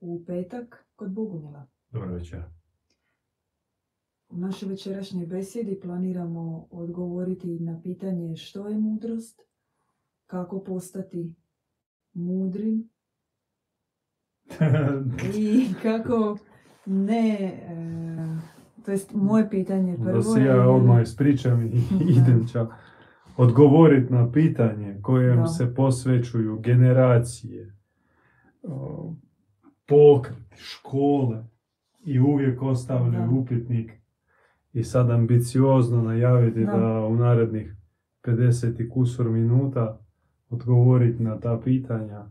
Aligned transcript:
u 0.00 0.24
petak 0.26 0.86
kod 0.96 1.12
Bogumila. 1.12 1.66
Dobro 1.90 2.14
večer. 2.14 2.42
U 4.28 4.36
našoj 4.36 4.68
večerašnjoj 4.68 5.26
besjedi 5.26 5.80
planiramo 5.82 6.68
odgovoriti 6.70 7.58
na 7.60 7.80
pitanje 7.82 8.36
što 8.36 8.68
je 8.68 8.78
mudrost, 8.78 9.40
kako 10.26 10.64
postati 10.64 11.34
mudrim 12.12 12.90
i 15.36 15.66
kako 15.82 16.38
ne, 16.86 17.38
e, 17.64 18.84
to 18.84 18.90
jest 18.90 19.14
moje 19.14 19.50
pitanje 19.50 19.96
prvo 19.96 20.12
Da 20.12 20.22
se 20.22 20.42
ja 20.42 20.70
odmah 20.70 21.02
ispričam 21.02 21.62
i 21.62 21.82
idem 22.18 22.48
čak 22.52 22.68
odgovoriti 23.36 24.12
na 24.12 24.32
pitanje 24.32 24.98
kojem 25.02 25.36
Da. 25.36 25.46
se 25.46 25.74
posvećuju 25.74 26.58
generacije, 26.58 27.79
o, 28.62 29.14
pokreti, 29.86 30.40
škole 30.56 31.44
i 32.04 32.20
uvijek 32.20 32.62
ostavljaju 32.62 33.38
upitnik 33.38 33.92
i 34.72 34.84
sad 34.84 35.10
ambiciozno 35.10 36.02
najaviti 36.02 36.64
da, 36.64 36.72
Da. 36.72 37.06
u 37.06 37.16
narednih 37.16 37.74
50 38.24 38.84
i 38.84 38.88
kusur 38.88 39.28
minuta 39.30 40.00
odgovoriti 40.50 41.22
na 41.22 41.40
ta 41.40 41.60
pitanja. 41.64 42.26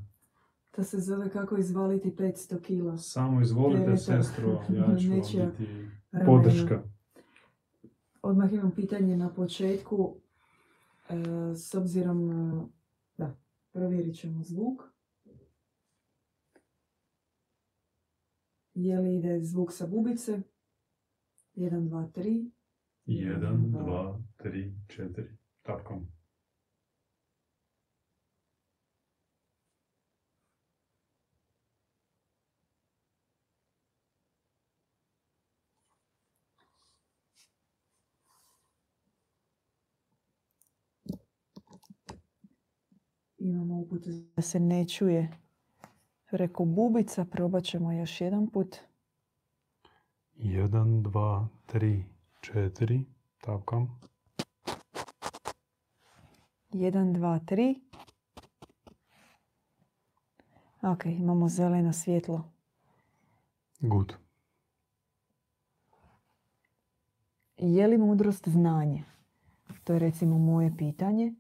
To 0.71 0.84
se 0.84 0.99
zove 0.99 1.29
kako 1.29 1.57
izvaliti 1.57 2.11
500 2.11 2.61
kila. 2.61 2.98
Samo 2.98 3.41
izvolite, 3.41 3.84
Tereta. 3.84 3.98
sestro, 3.98 4.51
ja 4.70 4.98
ću 4.98 5.09
vam 5.09 5.15
biti 5.21 5.37
podrška. 6.25 6.84
Odmah 8.21 8.53
imam 8.53 8.71
pitanje 8.71 9.17
na 9.17 9.29
početku. 9.29 10.15
E, 11.09 11.15
s 11.55 11.75
obzirom, 11.75 12.31
e, 12.31 12.65
da, 13.17 13.35
provjerit 13.73 14.15
ćemo 14.15 14.43
zvuk. 14.43 14.81
Je 18.79 18.99
li 18.99 19.15
ide 19.15 19.43
zvuk 19.43 19.73
sa 19.73 19.88
bubice? 19.88 20.41
1, 21.55 21.90
2, 21.90 22.12
3. 22.12 22.51
1, 23.05 23.71
2, 23.71 24.21
3, 24.37 24.73
4. 24.87 25.23
Tako. 25.62 26.01
Imamo 43.37 43.82
uput 43.82 44.05
da 44.35 44.41
se 44.41 44.59
ne 44.59 44.87
čuje. 44.87 45.48
Reko 46.32 46.66
bubica, 46.66 47.26
probat 47.26 47.63
ćemo 47.63 47.91
još 47.91 48.22
jedan 48.22 48.48
put. 48.48 48.77
1, 50.35 51.02
2, 51.02 51.48
3, 51.74 52.04
4. 52.41 53.04
Tapkam. 53.41 53.99
1, 56.72 57.13
2, 57.13 57.40
3. 57.46 57.80
Ok, 60.82 61.05
imamo 61.05 61.50
zeleno 61.50 61.94
svjetlo. 61.94 62.52
Good. 63.80 64.13
Je 67.57 67.88
li 67.88 67.97
mudrost 67.97 68.47
znanje? 68.47 69.03
To 69.84 69.94
je 69.94 70.00
recimo 70.00 70.38
moje 70.38 70.78
pitanje 70.78 71.34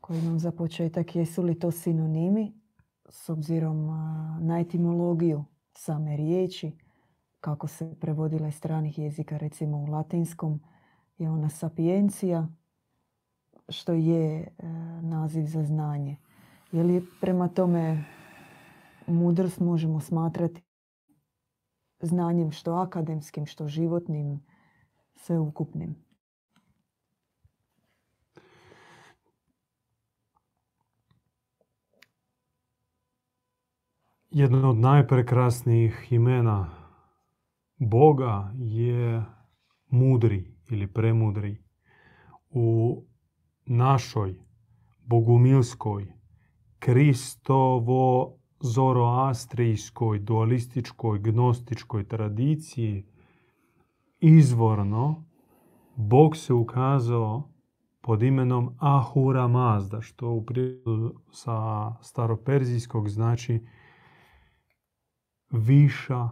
koje 0.00 0.18
imam 0.18 0.38
za 0.38 0.52
početak. 0.52 1.16
Jesu 1.16 1.42
li 1.42 1.58
to 1.58 1.70
sinonimi 1.70 2.65
s 3.08 3.28
obzirom 3.28 3.86
na 4.40 4.60
etimologiju 4.60 5.44
same 5.72 6.16
riječi, 6.16 6.72
kako 7.40 7.68
se 7.68 7.94
prevodila 8.00 8.48
iz 8.48 8.54
stranih 8.54 8.98
jezika, 8.98 9.36
recimo 9.36 9.78
u 9.78 9.86
latinskom 9.86 10.60
je 11.18 11.30
ona 11.30 11.48
sapiencija, 11.48 12.48
što 13.68 13.92
je 13.92 14.40
e, 14.40 14.46
naziv 15.02 15.44
za 15.46 15.64
znanje. 15.64 16.16
Je 16.72 16.82
li 16.82 17.06
prema 17.20 17.48
tome 17.48 18.04
mudrost 19.06 19.60
možemo 19.60 20.00
smatrati 20.00 20.62
znanjem 22.00 22.50
što 22.50 22.74
akademskim, 22.74 23.46
što 23.46 23.68
životnim, 23.68 24.40
sveukupnim? 25.16 26.05
Jedno 34.36 34.70
od 34.70 34.76
najprekrasnijih 34.76 36.08
imena 36.10 36.70
Boga 37.78 38.52
je 38.56 39.24
mudri 39.88 40.54
ili 40.70 40.86
premudri. 40.86 41.62
U 42.50 43.02
našoj 43.66 44.40
bogumilskoj, 45.06 46.12
kristovo 46.78 48.36
zoroastrijskoj, 48.60 50.18
dualističkoj, 50.18 51.18
gnostičkoj 51.18 52.08
tradiciji 52.08 53.06
izvorno 54.20 55.24
Bog 55.94 56.36
se 56.36 56.54
ukazao 56.54 57.52
pod 58.00 58.22
imenom 58.22 58.76
Ahura 58.78 59.48
Mazda, 59.48 60.00
što 60.00 60.30
u 60.30 60.44
prijevodu 60.44 61.14
sa 61.30 61.94
staroperzijskog 62.02 63.08
znači 63.08 63.66
viša 65.50 66.28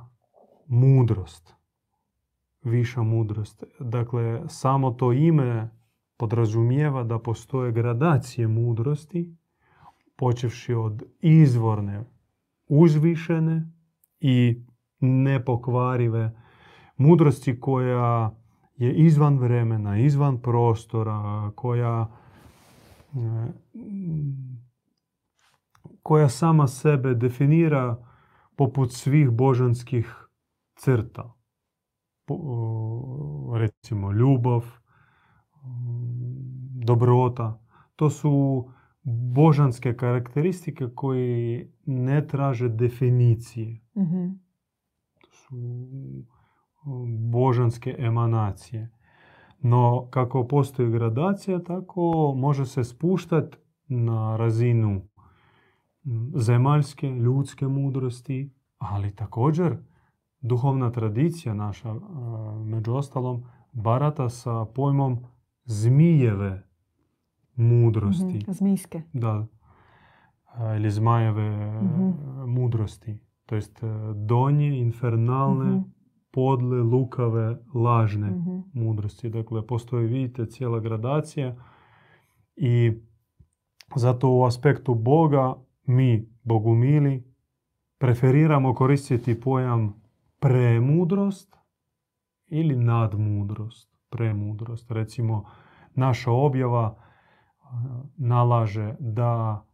mudrost. 0.66 1.54
Viša 2.62 3.02
mudrost. 3.02 3.64
Dakle, 3.80 4.42
samo 4.48 4.90
to 4.90 5.12
ime 5.12 5.70
podrazumijeva 6.16 7.02
da 7.02 7.18
postoje 7.18 7.72
gradacije 7.72 8.48
mudrosti, 8.48 9.36
počevši 10.16 10.74
od 10.74 11.02
izvorne, 11.20 12.04
uzvišene 12.68 13.70
i 14.20 14.64
nepokvarive 15.00 16.40
mudrosti 16.96 17.60
koja 17.60 18.34
je 18.76 18.94
izvan 18.94 19.38
vremena, 19.38 19.98
izvan 19.98 20.38
prostora, 20.42 21.50
koja 21.54 22.10
e, 23.14 23.52
koja 26.02 26.28
sama 26.28 26.66
sebe 26.66 27.14
definira 27.14 28.13
poput 28.56 28.92
svih 28.92 29.30
božanskih 29.30 30.28
crta. 30.76 31.34
Recimo 33.54 34.12
ljubav, 34.12 34.64
mm, 35.64 36.80
dobrota. 36.84 37.60
To 37.96 38.10
su 38.10 38.64
božanske 39.34 39.96
karakteristike 39.96 40.88
koji 40.94 41.68
ne 41.86 42.26
traže 42.26 42.68
definicije. 42.68 43.80
Mhm. 43.96 44.26
To 45.20 45.30
su 45.32 45.56
božanske 47.32 47.96
emanacije. 47.98 48.90
No, 49.60 50.08
kako 50.10 50.46
postoji 50.46 50.90
gradacija, 50.90 51.58
tako 51.58 52.34
može 52.36 52.66
se 52.66 52.84
spuštati 52.84 53.56
na 53.88 54.36
razinu 54.36 55.02
zemaljske, 56.34 57.10
ljudske 57.10 57.68
mudrosti, 57.68 58.50
ali 58.78 59.14
također 59.14 59.76
duhovna 60.40 60.90
tradicija 60.90 61.54
naša, 61.54 61.90
a, 61.90 61.98
među 62.60 62.92
ostalom, 62.92 63.42
barata 63.72 64.28
sa 64.28 64.64
pojmom 64.64 65.18
zmijeve 65.64 66.66
mudrosti. 67.56 68.24
Mhm, 68.38 68.52
Zmijske. 68.52 69.02
Da. 69.12 69.46
A, 70.46 70.74
Ili 70.74 70.90
zmajeve 70.90 71.50
Mhm. 71.82 72.02
e, 72.02 72.46
mudrosti. 72.46 73.18
To 73.46 73.54
jest 73.54 73.82
e, 73.82 73.86
donje, 74.16 74.78
infernalne, 74.78 75.70
Mhm. 75.70 75.82
podle, 76.30 76.76
lukave, 76.78 77.58
lažne 77.74 78.30
Mhm. 78.30 78.58
mudrosti. 78.74 79.28
Dakle, 79.30 79.66
postoji, 79.66 80.06
vidite, 80.06 80.46
cijela 80.46 80.80
gradacija 80.80 81.56
i 82.56 82.92
zato 83.96 84.30
u 84.30 84.44
aspektu 84.44 84.94
Boga 84.94 85.54
mi, 85.86 86.28
bogumili, 86.42 87.24
preferiramo 87.98 88.74
koristiti 88.74 89.40
pojam 89.40 90.02
premudrost 90.38 91.56
ili 92.46 92.76
nadmudrost. 92.76 93.94
Premudrost. 94.10 94.90
Recimo, 94.90 95.44
naša 95.94 96.30
objava 96.30 96.96
nalaže 98.16 98.94
da 99.00 99.64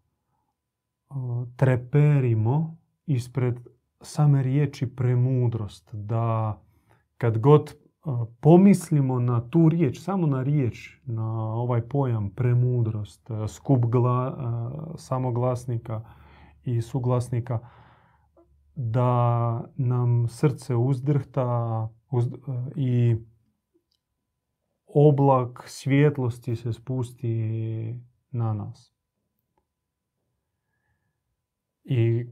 treperimo 1.56 2.76
ispred 3.06 3.60
same 4.00 4.42
riječi 4.42 4.96
premudrost, 4.96 5.94
da 5.94 6.58
kad 7.18 7.38
god 7.38 7.74
pomislimo 8.40 9.18
na 9.18 9.50
tu 9.50 9.68
riječ, 9.68 10.00
samo 10.00 10.26
na 10.26 10.42
riječ, 10.42 11.00
na 11.04 11.54
ovaj 11.54 11.88
pojam 11.88 12.30
premudrost, 12.30 13.30
a, 13.30 13.48
skup 13.48 13.86
gla, 13.86 14.34
a, 14.38 14.70
samoglasnika 14.96 16.02
i 16.64 16.82
suglasnika, 16.82 17.58
da 18.74 19.64
nam 19.76 20.28
srce 20.28 20.76
uzdrhta 20.76 21.88
i 22.76 23.16
oblak 24.86 25.64
svjetlosti 25.66 26.56
se 26.56 26.72
spusti 26.72 28.00
na 28.30 28.54
nas. 28.54 28.92
I 31.84 32.26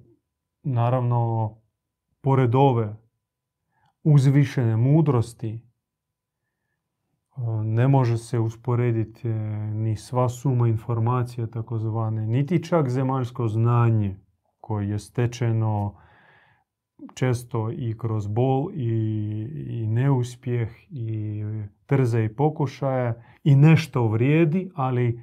naravno, 0.63 1.55
pored 2.21 2.55
ove 2.55 3.08
uzvišene 4.13 4.77
mudrosti, 4.77 5.61
ne 7.65 7.89
može 7.89 8.17
se 8.17 8.39
usporediti 8.39 9.29
ni 9.75 9.97
sva 9.97 10.29
suma 10.29 10.69
informacija 10.69 11.47
takozvane, 11.47 12.27
niti 12.27 12.65
čak 12.65 12.89
zemaljsko 12.89 13.49
znanje 13.49 14.17
koje 14.61 14.89
je 14.89 14.99
stečeno 14.99 15.95
često 17.15 17.71
i 17.73 17.99
kroz 17.99 18.27
bol 18.27 18.71
i, 18.75 18.89
i 19.69 19.87
neuspjeh 19.87 20.69
i 20.91 21.43
trze 21.87 22.25
i 22.25 22.35
pokušaje 22.35 23.25
i 23.45 23.57
nešto 23.57 24.09
vrijedi, 24.09 24.71
ali 24.75 25.21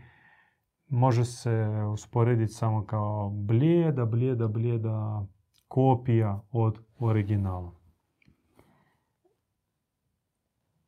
može 0.88 1.26
se 1.26 1.68
usporediti 1.94 2.54
samo 2.54 2.86
kao 2.86 3.30
blijeda, 3.30 4.06
blijeda, 4.06 4.48
blijeda 4.48 5.26
kopija 5.68 6.42
od 6.52 6.80
originala. 7.00 7.85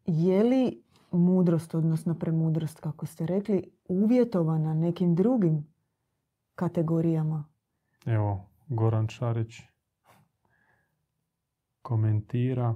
Je 0.08 0.44
li 0.44 0.84
mudrost, 1.12 1.76
odnosno 1.76 2.16
premudrost, 2.16 2.80
kako 2.80 3.06
ste 3.06 3.26
rekli, 3.26 3.72
uvjetovana 3.88 4.74
nekim 4.74 5.16
drugim 5.16 5.68
kategorijama? 6.56 7.46
Evo, 8.06 8.50
Goran 8.68 9.08
Čarić 9.08 9.62
komentira 11.82 12.76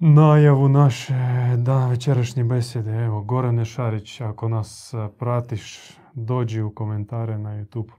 najavu 0.00 0.68
naše 0.68 1.14
da, 1.56 1.88
večerašnje 1.88 2.44
besede. 2.44 2.90
Evo, 2.90 3.22
Gorane 3.22 3.64
Šarić, 3.64 4.20
ako 4.20 4.48
nas 4.48 4.94
pratiš, 5.18 5.96
dođi 6.14 6.62
u 6.62 6.74
komentare 6.74 7.38
na 7.38 7.50
YouTube. 7.50 7.92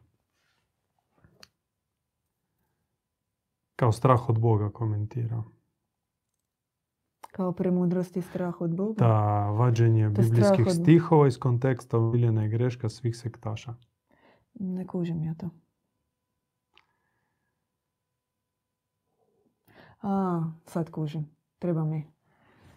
Kao 3.75 3.91
strah 3.91 4.29
od 4.29 4.39
Boga 4.39 4.69
komentira. 4.69 5.44
Kao 7.31 7.51
premudrost 7.51 8.18
i 8.18 8.22
strah 8.22 8.62
od 8.62 8.75
Boga? 8.75 9.06
Da, 9.06 9.50
vađenje 9.50 10.10
biblijskih 10.10 10.66
stihova 10.69 11.28
iz 11.28 11.39
konteksta 11.39 11.98
umiljena 11.98 12.44
je 12.44 12.50
greška 12.50 12.89
svih 12.89 13.18
sektaša. 13.18 13.74
Ne 14.54 14.88
kužim 14.88 15.24
ja 15.24 15.33
to. 15.33 15.50
A, 20.01 20.44
sad 20.66 20.89
kužim. 20.89 21.30
Treba 21.60 21.86
mi. 21.86 22.07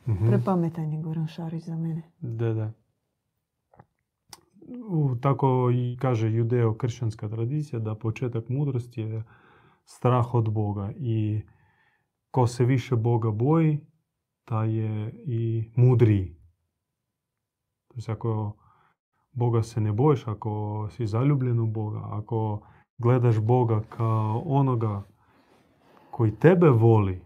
Mm-hmm. 0.07 0.29
Prepametan 0.29 0.93
je 0.93 1.03
Goran 1.03 1.27
Šarić 1.27 1.65
za 1.65 1.77
mene. 1.77 2.03
Da, 2.21 2.53
da. 2.53 2.73
U, 4.89 5.17
tako 5.21 5.71
i 5.75 5.97
kaže 6.01 6.29
judeo-kršćanska 6.31 7.29
tradicija 7.29 7.79
da 7.81 7.95
početak 7.95 8.49
mudrosti 8.49 9.01
je 9.01 9.23
strah 9.85 10.35
od 10.35 10.51
Boga 10.51 10.93
i 10.97 11.43
ko 12.31 12.47
se 12.47 12.65
više 12.65 12.97
Boga 12.97 13.31
boji, 13.31 13.81
taj 14.45 14.77
je 14.77 15.13
i 15.27 15.71
mudriji. 15.77 16.37
To 17.89 18.13
ako 18.13 18.57
Boga 19.33 19.63
se 19.63 19.81
ne 19.81 19.93
bojiš, 19.93 20.27
ako 20.27 20.89
si 20.91 21.07
zaljubljen 21.07 21.61
u 21.61 21.67
Boga, 21.67 22.01
ako 22.05 22.61
gledaš 22.99 23.41
Boga 23.41 23.81
kao 23.89 24.43
onoga 24.47 25.03
koji 26.11 26.37
tebe 26.37 26.71
voli, 26.71 27.23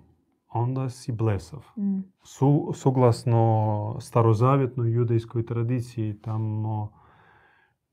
onda 0.49 0.88
si 0.88 1.12
blesav. 1.12 1.65
Mm. 1.76 2.00
Su, 2.23 2.70
suglasno 2.75 3.97
starozavjetnoj 4.00 4.93
judejskoj 4.93 5.47
tradiciji 5.47 6.20
tamo 6.20 6.93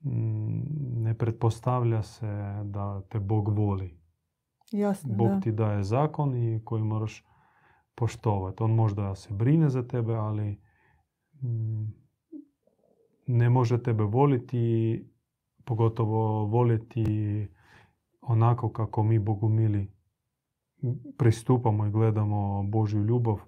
mm, 0.03 0.61
ne 1.03 1.17
pretpostavlja 1.17 2.03
se 2.03 2.61
da 2.63 3.01
te 3.01 3.19
Bog 3.19 3.57
voli. 3.57 3.97
Jasne, 4.71 5.15
Bog 5.15 5.29
ti 5.43 5.51
daje 5.51 5.83
zakon 5.83 6.35
i 6.35 6.61
koji 6.65 6.83
moraš 6.83 7.25
poštovati. 7.95 8.63
On 8.63 8.75
možda 8.75 9.15
se 9.15 9.33
brine 9.33 9.69
za 9.69 9.87
tebe, 9.87 10.13
ali 10.15 10.61
mm, 11.43 11.93
ne 13.27 13.49
može 13.49 13.83
tebe 13.83 14.03
voliti, 14.03 15.05
pogotovo 15.65 16.45
voliti 16.45 17.47
onako 18.21 18.69
kako 18.69 19.03
mi 19.03 19.19
Bogu 19.19 19.49
mili 19.49 19.95
pristupamo 21.17 21.85
i 21.85 21.91
gledamo 21.91 22.63
Božju 22.63 23.03
ljubav. 23.03 23.39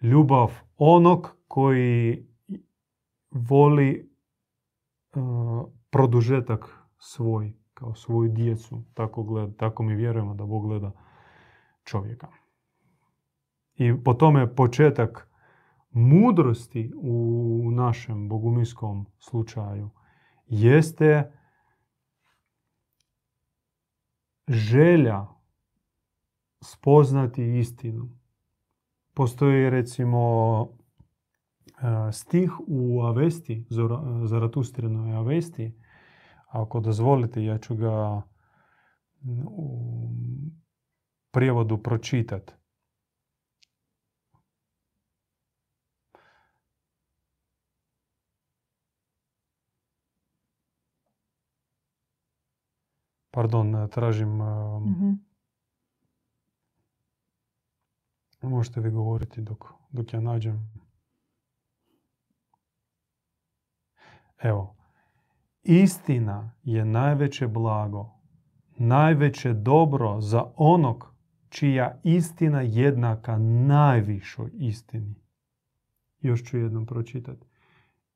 Ljubav 0.00 0.52
onog 0.76 1.36
koji 1.48 2.26
voli 3.30 4.10
uh, 5.14 5.68
produžetak 5.90 6.86
svoj, 6.98 7.52
kao 7.74 7.94
svoju 7.94 8.32
djecu. 8.32 8.82
Tako, 8.94 9.22
gleda, 9.22 9.52
tako 9.56 9.82
mi 9.82 9.94
vjerujemo 9.94 10.34
da 10.34 10.44
Bog 10.44 10.62
gleda 10.62 10.92
čovjeka. 11.84 12.28
I 13.76 13.92
po 14.04 14.14
tome 14.14 14.54
početak 14.54 15.30
mudrosti 15.90 16.92
u 16.96 17.70
našem 17.70 18.28
bogumiskom 18.28 19.06
slučaju 19.18 19.90
jeste 20.46 21.32
želja 24.48 25.26
spoznati 26.62 27.58
istinu. 27.58 28.08
Postoji 29.14 29.70
recimo 29.70 30.62
e, 30.68 32.12
stih 32.12 32.52
u 32.66 33.02
Avesti, 33.02 33.66
Zaratustrinoj 34.24 35.16
Avesti. 35.16 35.74
Ako 36.48 36.80
dozvolite, 36.80 37.44
ja 37.44 37.58
ću 37.58 37.76
ga 37.76 38.22
u 39.46 40.10
prijevodu 41.30 41.78
pročitati. 41.78 42.52
Pardon, 53.36 53.88
tražim 53.90 54.36
mm 54.36 55.18
Možete 58.42 58.80
vi 58.80 58.90
govoriti 58.90 59.42
dok, 59.42 59.64
dok 59.90 60.12
ja 60.12 60.20
nađem. 60.20 60.70
Evo. 64.38 64.76
Istina 65.62 66.54
je 66.62 66.84
najveće 66.84 67.48
blago, 67.48 68.10
najveće 68.78 69.52
dobro 69.52 70.20
za 70.20 70.52
onog 70.56 71.14
čija 71.48 72.00
istina 72.04 72.60
jednaka 72.60 73.38
najvišoj 73.66 74.50
istini. 74.54 75.14
Još 76.20 76.44
ću 76.44 76.58
jednom 76.58 76.86
pročitati. 76.86 77.46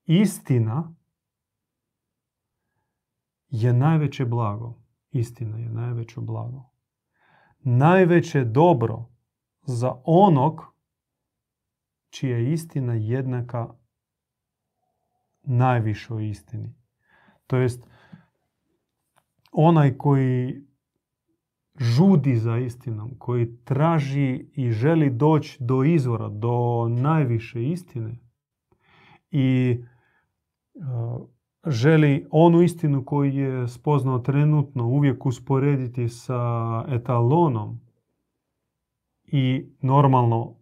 Istina 0.06 0.94
je 3.48 3.72
najveće 3.72 4.24
blago. 4.24 4.80
Istina 5.12 5.58
je 5.58 5.68
najveće 5.68 6.20
blago. 6.20 6.70
Najveće 7.58 8.44
dobro 8.44 9.04
za 9.62 10.02
onog 10.04 10.74
čija 12.10 12.36
je 12.36 12.52
istina 12.52 12.94
jednaka 12.94 13.74
najvišoj 15.42 16.28
istini. 16.28 16.74
To 17.46 17.56
jest, 17.56 17.86
onaj 19.52 19.98
koji 19.98 20.66
žudi 21.76 22.36
za 22.36 22.58
istinom, 22.58 23.18
koji 23.18 23.56
traži 23.64 24.50
i 24.54 24.70
želi 24.70 25.10
doći 25.10 25.64
do 25.64 25.84
izvora, 25.84 26.28
do 26.28 26.88
najviše 26.88 27.64
istine 27.64 28.18
i 29.30 29.78
uh, 30.74 31.28
želi 31.66 32.26
onu 32.30 32.62
istinu 32.62 33.04
koju 33.04 33.32
je 33.32 33.68
spoznao 33.68 34.18
trenutno 34.18 34.86
uvijek 34.86 35.26
usporediti 35.26 36.08
sa 36.08 36.84
etalonom 36.88 37.80
i 39.24 39.66
normalno 39.80 40.54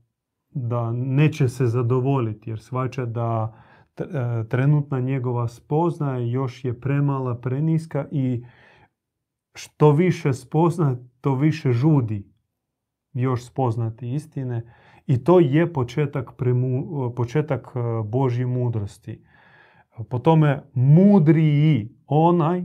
da 0.51 0.93
neće 0.93 1.49
se 1.49 1.67
zadovoljiti 1.67 2.51
jer 2.51 2.61
svača 2.61 3.07
da 3.07 3.55
e, 3.97 4.05
trenutna 4.49 5.01
njegova 5.01 5.49
spoznaja 5.49 6.19
još 6.19 6.65
je 6.65 6.81
premala, 6.81 7.41
preniska 7.41 8.07
i 8.11 8.45
što 9.55 9.93
više 9.93 10.33
spozna, 10.33 10.97
to 11.21 11.35
više 11.35 11.73
žudi 11.73 12.33
još 13.13 13.45
spoznati 13.45 14.15
istine. 14.15 14.75
I 15.07 15.25
to 15.25 15.41
je 15.41 15.73
početak, 15.73 16.33
premu, 16.37 17.13
početak 17.17 17.73
e, 17.75 17.79
Božje 18.05 18.47
mudrosti. 18.47 19.23
Po 20.05 20.19
tome 20.19 20.63
mudriji 20.75 21.89
onaj 22.07 22.65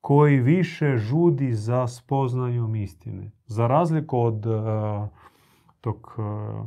koji 0.00 0.40
više 0.40 0.96
žudi 0.96 1.54
za 1.54 1.86
spoznajom 1.86 2.76
istine. 2.76 3.30
Za 3.46 3.66
razliku 3.66 4.18
od 4.18 4.46
uh, 4.46 5.08
tog 5.80 6.16
uh, 6.18 6.66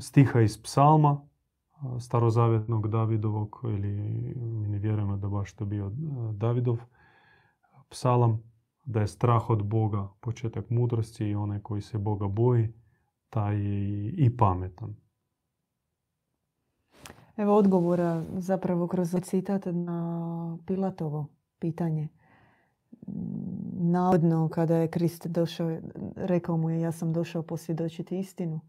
stiha 0.00 0.40
iz 0.40 0.62
psalma, 0.62 1.10
uh, 1.10 2.00
starozavjetnog 2.00 2.88
Davidovog, 2.88 3.60
ili 3.64 3.88
mi 4.36 4.68
ne 4.68 4.78
vjerujemo 4.78 5.16
da 5.16 5.28
baš 5.28 5.52
to 5.52 5.64
bio 5.64 5.92
Davidov 6.32 6.78
psalam, 7.88 8.42
da 8.84 9.00
je 9.00 9.06
strah 9.06 9.50
od 9.50 9.64
Boga 9.64 10.08
početak 10.20 10.70
mudrosti 10.70 11.26
i 11.26 11.34
onaj 11.34 11.60
koji 11.60 11.82
se 11.82 11.98
Boga 11.98 12.28
boji, 12.28 12.72
taj 13.30 13.56
je 13.56 14.10
i 14.10 14.36
pametan. 14.36 15.05
Evo 17.36 17.54
odgovora 17.54 18.24
zapravo 18.36 18.86
kroz 18.88 19.14
citat 19.22 19.62
na 19.66 20.58
Pilatovo 20.66 21.26
pitanje. 21.58 22.08
Navodno 23.72 24.48
kada 24.48 24.76
je 24.76 24.90
Krist 24.90 25.26
došao, 25.26 25.78
rekao 26.16 26.56
mu 26.56 26.70
je 26.70 26.80
ja 26.80 26.92
sam 26.92 27.12
došao 27.12 27.42
posvjedočiti 27.42 28.18
istinu, 28.18 28.60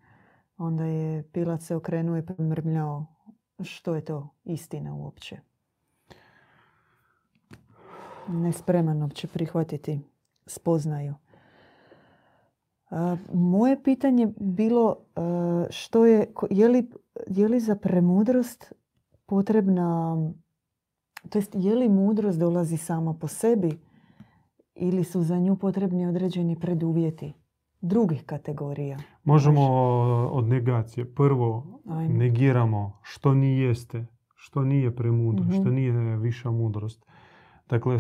onda 0.58 0.86
je 0.86 1.24
Pilat 1.24 1.62
se 1.62 1.76
okrenuo 1.76 2.18
i 2.18 2.26
pomrmljao 2.26 3.06
što 3.64 3.96
je 3.96 4.06
to 4.06 4.30
istina 4.44 4.96
uopće. 4.96 5.40
Nespreman 8.28 9.02
uopće 9.02 9.28
prihvatiti 9.28 10.00
spoznaju. 10.46 11.16
Moje 13.34 13.84
pitanje 13.84 14.34
bilo 14.40 14.96
što 15.70 16.06
je, 16.06 16.34
je 16.50 16.68
li, 16.68 16.90
je 17.28 17.48
li 17.48 17.60
za 17.60 17.76
premudrost 17.76 18.74
potrebna, 19.26 20.18
to 21.30 21.38
jest 21.38 21.56
je 21.56 21.76
li 21.76 21.90
mudrost 21.90 22.40
dolazi 22.40 22.78
sama 22.78 23.14
po 23.14 23.28
sebi 23.28 23.80
ili 24.76 25.04
su 25.04 25.24
za 25.24 25.40
nju 25.40 25.56
potrebni 25.56 26.08
određeni 26.08 26.60
preduvjeti 26.60 27.34
drugih 27.82 28.26
kategorija? 28.26 28.98
Možemo 29.24 29.62
od 30.32 30.48
negacije. 30.48 31.14
Prvo 31.14 31.80
negiramo 32.10 33.00
što 33.02 33.34
ni 33.34 33.60
jeste, 33.60 34.06
što 34.36 34.64
nije 34.64 34.96
premudro, 34.96 35.46
što 35.52 35.62
mhm. 35.62 35.74
nije 35.74 36.18
viša 36.18 36.52
mudrost. 36.52 37.06
Dakle, 37.70 37.98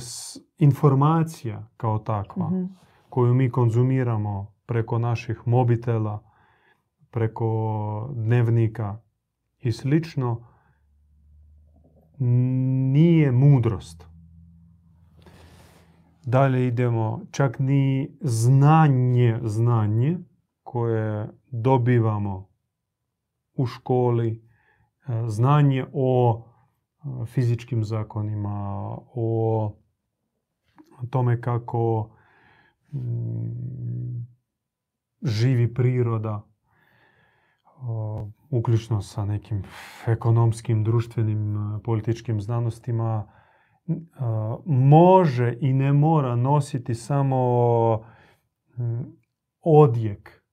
informacija 0.58 1.67
kao 1.77 2.00
takva 2.00 2.50
mhm. 2.50 2.63
koju 3.10 3.34
mi 3.34 3.50
konzumiramo 3.50 4.57
preko 4.68 5.00
naših 5.00 5.42
mobitela, 5.46 6.24
preko 7.12 8.10
dnevnika 8.16 9.02
i 9.60 9.72
slično, 9.72 10.48
nije 12.92 13.32
mudrost. 13.32 14.08
Dalje 16.26 16.68
idemo, 16.68 17.22
čak 17.32 17.60
ni 17.60 18.18
znanje, 18.22 19.40
znanje 19.44 20.18
koje 20.64 21.30
dobivamo 21.52 22.48
u 23.54 23.66
školi, 23.66 24.48
znanje 25.28 25.86
o 25.94 26.44
fizičkim 27.26 27.84
zakonima, 27.84 28.98
o 29.16 29.72
tome 31.10 31.42
kako 31.42 32.10
mm, 32.92 33.97
živi 35.22 35.74
priroda, 35.74 36.44
uključno 38.50 39.02
sa 39.02 39.26
nekim 39.26 39.64
ekonomskim, 40.08 40.84
društvenim, 40.84 41.58
političkim 41.84 42.42
znanostima, 42.42 43.32
može 44.66 45.58
i 45.62 45.74
ne 45.74 45.94
mora 45.94 46.36
nositi 46.36 46.96
samo 46.96 47.38
odjek 49.62 50.44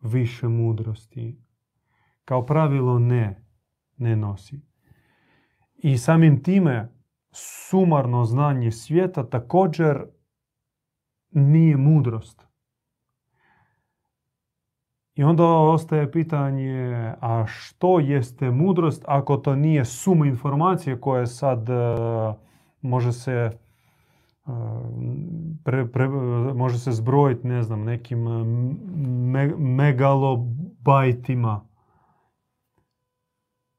više 0.00 0.48
mudrosti. 0.48 1.40
Kao 2.24 2.46
pravilo 2.46 2.98
ne, 2.98 3.46
ne 3.96 4.16
nosi. 4.16 4.60
I 5.74 5.98
samim 5.98 6.42
time 6.42 6.92
sumarno 7.32 8.24
znanje 8.24 8.70
svijeta 8.70 9.28
također 9.28 10.04
nije 11.30 11.76
mudrost. 11.76 12.43
I 15.14 15.24
onda 15.24 15.44
ostaje 15.44 16.12
pitanje, 16.12 17.12
a 17.20 17.44
što 17.46 17.98
jeste 17.98 18.50
mudrost 18.50 19.04
ako 19.06 19.36
to 19.36 19.56
nije 19.56 19.84
suma 19.84 20.26
informacije 20.26 21.00
koje 21.00 21.26
sad 21.26 21.68
uh, 21.68 21.74
može 22.80 23.12
se 23.12 23.50
uh, 24.46 24.54
pre, 25.64 25.86
pre, 25.86 26.08
može 26.54 26.78
se 26.78 26.92
zbrojiti, 26.92 27.46
ne 27.46 27.62
znam, 27.62 27.84
nekim 27.84 28.18
me, 29.30 29.46
megalobajtima. 29.56 31.66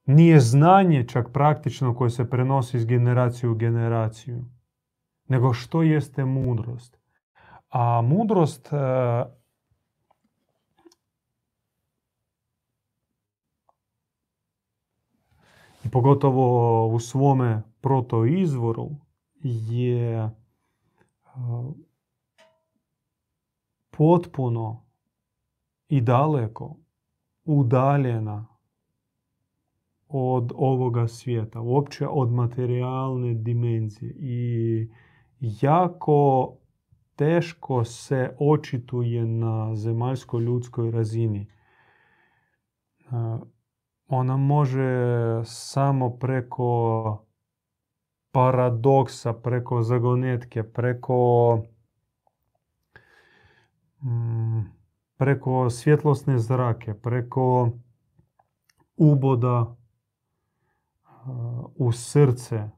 Nije 0.05 0.39
znanje 0.39 1.07
čak 1.07 1.31
praktično 1.31 1.95
koje 1.95 2.09
se 2.09 2.29
prenosi 2.29 2.77
iz 2.77 2.85
generacije 2.85 3.49
u 3.49 3.55
generaciju. 3.55 4.45
Nego 5.27 5.53
što 5.53 5.81
jeste 5.81 6.25
mudrost. 6.25 6.97
A 7.69 8.01
mudrost 8.01 8.69
pogotovo 15.91 16.87
u 16.87 16.99
svome 16.99 17.63
protoizvoru 17.81 18.89
je 19.43 20.29
potpuno 23.91 24.85
i 25.87 26.01
daleko 26.01 26.75
udaljena 27.45 28.47
od 30.07 30.51
ovoga 30.55 31.07
svijeta, 31.07 31.61
uopće 31.61 32.07
od 32.07 32.31
materijalne 32.31 33.33
dimenzije. 33.33 34.15
I 34.19 34.87
jako 35.61 36.53
teško 37.15 37.83
se 37.83 38.35
očituje 38.39 39.25
na 39.25 39.75
zemaljskoj 39.75 40.43
ljudskoj 40.43 40.91
razini 40.91 41.47
ona 44.07 44.37
može 44.37 44.91
samo 45.45 46.09
preko 46.09 47.25
paradoksa, 48.31 49.33
preko 49.33 49.81
zagonetke, 49.81 50.63
preko 50.63 51.59
mm, 54.03 54.61
preko 55.17 55.69
svjetlosne 55.69 56.39
zrake, 56.39 56.93
preko 56.93 57.69
uboda 58.97 59.75
u 61.75 61.91
srce 61.91 62.69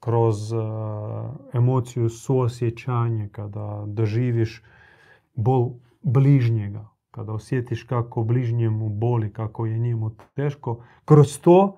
kroz 0.00 0.36
emociju 1.52 2.08
suosjećanja 2.08 3.28
kada 3.32 3.84
doživiš 3.86 4.62
bol 5.34 5.70
bližnjega 6.02 6.93
kada 7.14 7.32
osjetiš 7.32 7.82
kako 7.82 8.22
bližnjemu 8.24 8.88
boli, 8.88 9.32
kako 9.32 9.66
je 9.66 9.78
njemu 9.78 10.10
teško, 10.34 10.84
kroz 11.04 11.40
to 11.40 11.76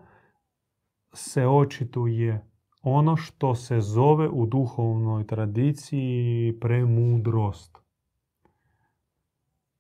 se 1.13 1.47
očituje 1.47 2.51
ono 2.83 3.17
što 3.17 3.55
se 3.55 3.81
zove 3.81 4.29
u 4.29 4.47
duhovnoj 4.47 5.27
tradiciji 5.27 6.59
premudrost. 6.61 7.79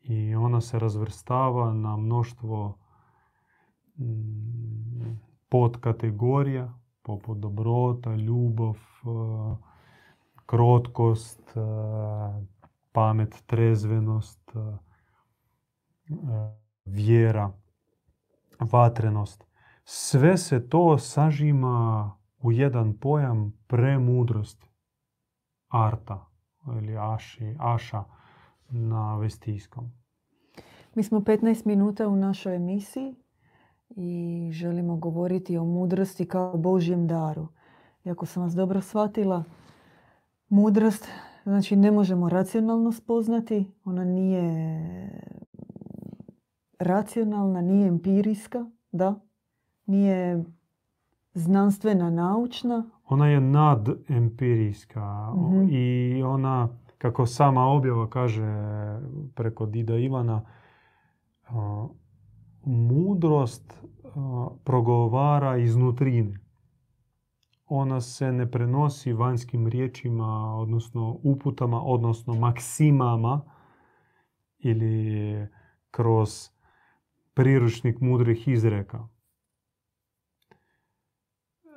I 0.00 0.34
ona 0.34 0.60
se 0.60 0.78
razvrstava 0.78 1.74
na 1.74 1.96
mnoštvo 1.96 2.78
mm, 3.98 5.20
podkategorija, 5.48 6.74
poput 7.02 7.38
dobrota, 7.38 8.14
ljubav, 8.16 8.74
eh, 8.74 9.56
krotkost, 10.46 11.56
eh, 11.56 12.46
pamet, 12.92 13.42
trezvenost, 13.46 14.52
eh, 14.56 14.85
vjera, 16.84 17.52
vatrenost. 18.60 19.44
Sve 19.84 20.36
se 20.36 20.68
to 20.68 20.98
sažima 20.98 22.10
u 22.38 22.52
jedan 22.52 22.98
pojam 22.98 23.52
premudrost 23.66 24.66
arta 25.68 26.26
ili 26.78 26.96
aši, 26.96 27.56
aša 27.58 28.04
na 28.70 29.16
vestijskom. 29.16 29.92
Mi 30.94 31.02
smo 31.02 31.20
15 31.20 31.66
minuta 31.66 32.08
u 32.08 32.16
našoj 32.16 32.56
emisiji 32.56 33.14
i 33.88 34.50
želimo 34.52 34.96
govoriti 34.96 35.56
o 35.56 35.64
mudrosti 35.64 36.28
kao 36.28 36.56
Božjem 36.56 37.06
daru. 37.06 37.48
I 38.04 38.10
ako 38.10 38.26
sam 38.26 38.42
vas 38.42 38.52
dobro 38.52 38.80
shvatila, 38.80 39.44
mudrost 40.48 41.08
znači 41.44 41.76
ne 41.76 41.90
možemo 41.90 42.28
racionalno 42.28 42.92
spoznati, 42.92 43.72
ona 43.84 44.04
nije 44.04 44.66
racionalna, 46.78 47.60
nije 47.60 47.88
empirijska, 47.88 48.66
da, 48.92 49.20
nije 49.86 50.44
znanstvena, 51.34 52.10
naučna, 52.10 52.90
ona 53.04 53.26
je 53.28 53.40
nadempirijska 53.40 55.32
Mhm. 55.36 55.66
i 55.70 56.22
ona, 56.22 56.68
kako 56.98 57.26
sama 57.26 57.66
objava 57.66 58.10
kaže 58.10 58.46
preko 59.34 59.66
Dida 59.66 59.96
Ivana, 59.96 60.42
mudrost 62.64 63.82
progovara 64.64 65.56
iznutrine. 65.56 66.38
Ona 67.66 68.00
se 68.00 68.32
ne 68.32 68.50
prenosi 68.50 69.12
vanjskim 69.12 69.66
riječima, 69.66 70.56
odnosno 70.56 71.18
uputama, 71.22 71.82
odnosno 71.82 72.34
maksimama 72.34 73.40
ili 74.58 75.48
kroz 75.90 76.50
priručnik 77.36 78.00
mudrih 78.00 78.48
izreka. 78.48 79.08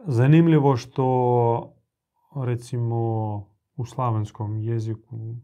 Zanimljivo 0.05 0.77
što 0.77 1.75
recimo 2.35 2.99
u 3.75 3.85
slavenskom 3.85 4.57
jeziku 4.57 5.35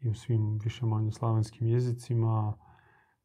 i 0.00 0.08
u 0.08 0.14
svim 0.14 0.58
više 0.64 0.86
manje 0.86 1.10
slavenskim 1.10 1.66
jezicima, 1.66 2.54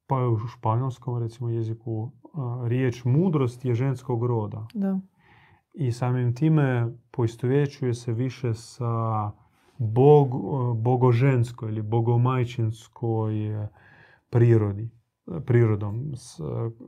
pa 0.08 0.20
i 0.20 0.26
u 0.26 0.38
španjolskom 0.38 1.20
recimo 1.20 1.50
jeziku, 1.50 2.12
a, 2.34 2.66
riječ 2.68 3.04
mudrost 3.04 3.66
je 3.66 3.76
ženskog 3.76 4.26
roda. 4.26 4.68
Da. 4.74 5.00
I 5.74 5.92
samim 5.92 6.36
time 6.36 6.98
poistovjećuje 7.12 7.94
se 7.94 8.14
više 8.14 8.54
sa 8.54 9.32
bog, 9.78 10.30
bogoženskoj 10.82 11.70
ili 11.70 11.82
bogomajčinskoj 11.82 13.64
eh, 13.64 13.68
prirodi, 14.30 14.90
prirodom, 15.46 16.14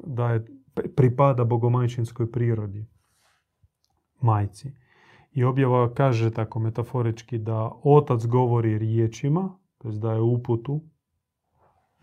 da 0.03 0.29
je 0.29 0.45
pri- 0.75 0.95
pripada 0.95 1.43
bogomajčinskoj 1.43 2.31
prirodi, 2.31 2.85
majci. 4.21 4.73
I 5.31 5.43
objava 5.43 5.93
kaže 5.93 6.31
tako 6.31 6.59
metaforički 6.59 7.37
da 7.37 7.71
otac 7.83 8.25
govori 8.25 8.77
riječima, 8.77 9.49
to 9.77 9.87
jest 9.87 9.99
daje 9.99 10.21
uputu, 10.21 10.81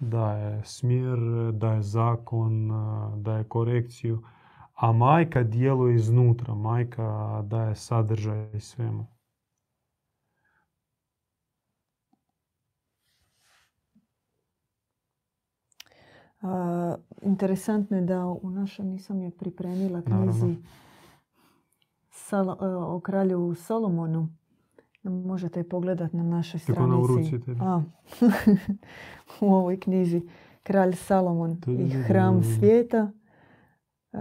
daje 0.01 0.63
smjer, 0.65 1.19
daje 1.53 1.83
zakon, 1.83 2.71
daje 3.23 3.45
korekciju, 3.45 4.23
a 4.75 4.93
majka 4.93 5.43
djeluje 5.43 5.95
iznutra, 5.95 6.55
majka 6.55 7.43
daje 7.47 7.75
sadržaj 7.75 8.61
svemu. 8.61 9.07
A, 16.45 16.97
interesantno 17.23 17.97
je 17.97 18.03
da 18.03 18.27
u 18.27 18.51
našem, 18.51 18.87
nisam 18.87 19.21
je 19.21 19.31
pripremila 19.31 20.03
knjizi 20.03 20.57
Salo- 22.11 22.59
e, 22.63 22.77
o 22.77 23.01
kralju 23.01 23.55
Solomonu. 23.55 24.29
Možete 25.03 25.61
je 25.61 25.69
pogledati 25.69 26.17
na 26.17 26.23
našoj 26.23 26.61
stranici. 26.61 27.41
A, 27.61 27.83
u 29.41 29.55
ovoj 29.55 29.81
knjizi 29.81 30.23
Kralj 30.63 30.95
Salomon 30.95 31.61
i 31.67 31.91
hram 31.91 32.43
svijeta. 32.43 33.11
E, 34.13 34.19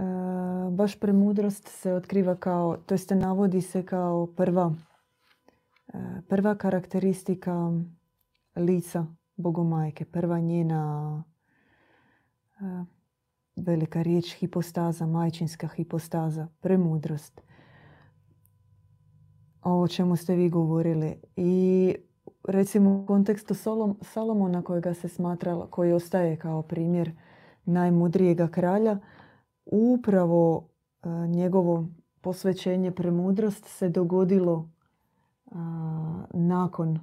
baš 0.70 1.00
premudrost 1.00 1.68
se 1.68 1.92
otkriva 1.92 2.34
kao, 2.34 2.76
to 2.76 2.94
jest 2.94 3.10
navodi 3.10 3.60
se 3.60 3.86
kao 3.86 4.26
prva, 4.26 4.74
e, 5.94 5.98
prva 6.28 6.54
karakteristika 6.54 7.72
lica 8.56 9.06
Bogomajke. 9.36 10.04
Prva 10.04 10.40
njena 10.40 11.22
velika 13.56 14.02
riječ 14.02 14.34
hipostaza, 14.34 15.06
majčinska 15.06 15.68
hipostaza, 15.68 16.48
premudrost. 16.60 17.40
Ovo 19.62 19.88
čemu 19.88 20.16
ste 20.16 20.34
vi 20.34 20.48
govorili. 20.48 21.20
I 21.36 21.94
recimo 22.44 23.02
u 23.02 23.06
kontekstu 23.06 23.54
Solom, 23.54 23.98
Salomona 24.02 24.62
kojega 24.62 24.94
se 24.94 25.08
smatralo, 25.08 25.66
koji 25.66 25.92
ostaje 25.92 26.36
kao 26.36 26.62
primjer 26.62 27.12
najmudrijega 27.64 28.48
kralja, 28.48 28.98
upravo 29.66 30.68
e, 31.02 31.08
njegovo 31.08 31.88
posvećenje 32.20 32.90
premudrost 32.90 33.64
se 33.64 33.88
dogodilo 33.88 34.70
a, 35.50 36.24
nakon 36.34 36.98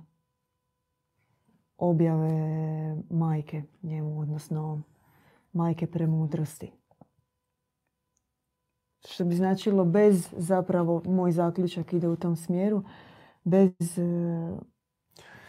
objave 1.78 2.32
majke 3.10 3.64
njemu, 3.84 4.20
odnosno 4.20 4.82
majke 5.54 5.88
premudrosti. 5.88 6.72
Što 9.06 9.26
bi 9.26 9.36
značilo 9.36 9.86
bez, 9.86 10.30
zapravo, 10.34 11.02
moj 11.06 11.32
zaključak 11.32 11.94
ide 11.94 12.08
u 12.08 12.16
tom 12.16 12.36
smjeru, 12.36 12.84
bez 13.44 13.72
e, 13.98 14.58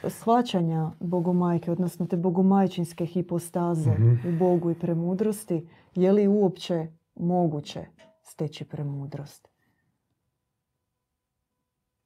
shvaćanja 0.04 0.90
bogomajke, 1.00 1.70
odnosno 1.70 2.06
te 2.06 2.16
bogomajčinske 2.18 3.06
hipostaze 3.06 3.90
Mhm. 3.90 4.28
u 4.28 4.38
Bogu 4.38 4.70
i 4.70 4.74
premudrosti, 4.74 5.66
je 5.94 6.12
li 6.12 6.28
uopće 6.28 6.86
moguće 7.16 7.84
steći 8.22 8.64
premudrost? 8.64 9.48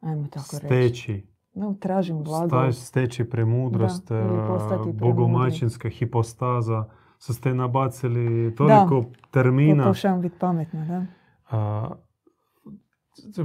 Ajmo 0.01 0.27
tako 0.27 0.47
reći. 0.53 0.67
Steći, 0.67 1.27
No, 1.55 1.75
tražim 1.75 2.25
blago. 2.25 2.73
steći 2.75 3.25
premudrost, 3.25 4.03
Da, 4.05 4.15
premudri. 4.17 4.93
bogomajčinska 4.95 5.89
hipostaza, 5.89 6.85
sa 7.19 7.33
ste 7.33 7.55
nabacili 7.55 8.55
toliko 8.55 9.05
termina. 9.31 9.85
Pokušavam 9.85 10.21
biti 10.21 10.37
pametna, 10.39 10.85
da? 10.85 11.07
A, 11.51 11.91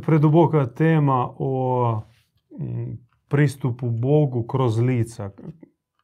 preduboka 0.06 0.66
tema 0.66 1.30
o 1.38 2.02
mm, 2.60 2.92
pristupu 3.28 3.90
Bogu 3.90 4.44
kroz 4.44 4.80
lica. 4.80 5.30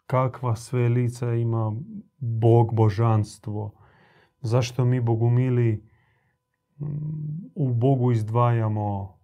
Kakva 0.05 0.55
sve 0.55 0.89
lica 0.89 1.33
ima 1.33 1.73
Bog, 2.17 2.73
božanstvo. 2.73 3.71
Zašto 4.41 4.85
mi 4.85 5.01
bogumili 5.01 5.83
mm, 6.79 6.85
u 7.55 7.73
Bogu 7.73 8.11
izdvajamo 8.11 9.17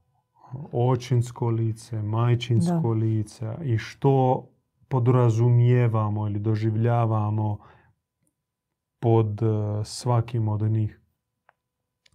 očinsko 0.71 1.49
lice, 1.49 2.01
majčinsko 2.01 2.89
lice 2.89 3.55
i 3.63 3.77
što 3.77 4.45
podrazumijevamo 4.87 6.27
ili 6.27 6.39
doživljavamo 6.39 7.57
pod 9.03 9.41
eh, 9.41 9.85
svakim 9.85 10.47
od 10.47 10.61
njih. 10.61 11.01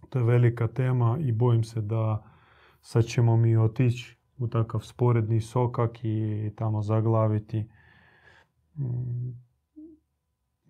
To 0.09 0.19
je 0.19 0.25
velika 0.25 0.67
tema 0.67 1.17
i 1.19 1.31
bojim 1.31 1.63
se 1.63 1.81
da 1.81 2.23
sad 2.81 3.05
ćemo 3.05 3.37
mi 3.37 3.57
otići 3.57 4.17
u 4.37 4.47
takav 4.47 4.81
sporedni 4.81 5.41
sokak 5.41 6.03
i 6.03 6.51
tamo 6.55 6.81
zaglaviti. 6.81 7.69
Mm, 8.75 9.49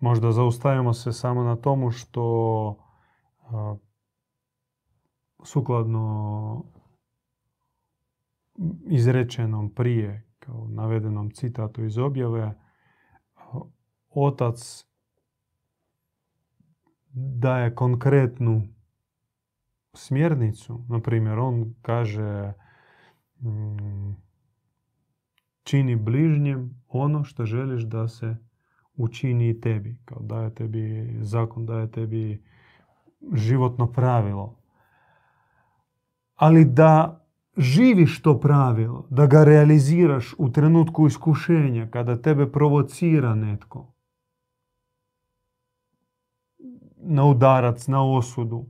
Možda 0.00 0.32
zaustavimo 0.32 0.92
se 0.92 1.12
samo 1.12 1.42
na 1.42 1.56
tomu 1.56 1.90
što 1.90 2.76
a, 3.42 3.76
sukladno 5.44 6.64
izrečenom 8.86 9.74
prije, 9.74 10.26
kao 10.38 10.68
navedenom 10.68 11.30
citatu 11.30 11.84
iz 11.84 11.98
objave, 11.98 12.42
a, 12.42 13.60
otac 14.10 14.89
daje 17.12 17.74
konkretnu 17.74 18.62
smjernicu. 19.94 20.84
Na 20.88 21.00
primjer, 21.00 21.38
on 21.38 21.74
kaže 21.82 22.52
mm, 23.40 24.12
čini 25.62 25.96
bližnjem 25.96 26.82
ono 26.88 27.24
što 27.24 27.46
želiš 27.46 27.82
da 27.82 28.08
se 28.08 28.36
učini 28.96 29.60
tebi. 29.60 29.98
Kao 30.04 30.22
daje 30.22 30.54
tebi 30.54 31.16
zakon, 31.20 31.66
daje 31.66 31.90
tebi 31.90 32.42
životno 33.32 33.92
pravilo. 33.92 34.56
Ali 36.36 36.64
da 36.64 37.20
živiš 37.56 38.22
to 38.22 38.40
pravilo, 38.40 39.06
da 39.10 39.26
ga 39.26 39.44
realiziraš 39.44 40.34
u 40.38 40.52
trenutku 40.52 41.06
iskušenja, 41.06 41.88
kada 41.90 42.22
tebe 42.22 42.52
provocira 42.52 43.34
netko, 43.34 43.92
na 47.10 47.24
udarac, 47.24 47.86
na 47.86 48.02
osudu, 48.04 48.64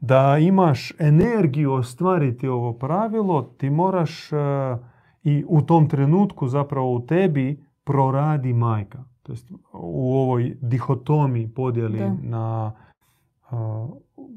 da 0.00 0.38
imaš 0.38 0.92
energiju 0.98 1.72
ostvariti 1.72 2.48
ovo 2.48 2.72
pravilo, 2.72 3.42
ti 3.42 3.70
moraš 3.70 4.32
e, 4.32 4.36
i 5.24 5.44
u 5.48 5.62
tom 5.62 5.88
trenutku 5.88 6.48
zapravo 6.48 6.94
u 6.94 7.06
tebi 7.06 7.64
proradi 7.84 8.52
majka. 8.52 9.04
To 9.22 9.32
jest 9.32 9.50
u 9.72 10.14
ovoj 10.14 10.56
dihotomiji 10.60 11.48
podjeli 11.48 11.98
Da. 11.98 12.14
na 12.22 12.72
e, 12.72 13.54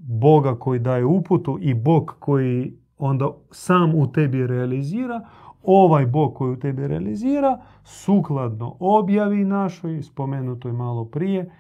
Boga 0.08 0.56
koji 0.56 0.80
daje 0.80 1.06
uputu 1.06 1.58
i 1.62 1.74
Bog 1.74 2.16
koji 2.20 2.78
onda 2.98 3.30
sam 3.52 3.96
u 3.96 4.12
tebi 4.12 4.48
realizira, 4.48 5.22
ovaj 5.64 6.06
Bog 6.06 6.34
koji 6.34 6.54
u 6.54 6.60
tebi 6.60 6.88
realizira, 6.88 7.60
sukladno 7.84 8.76
objavi 8.80 9.46
našoj, 9.46 10.02
spomenutoj 10.02 10.72
malo 10.72 11.06
prije, 11.06 11.52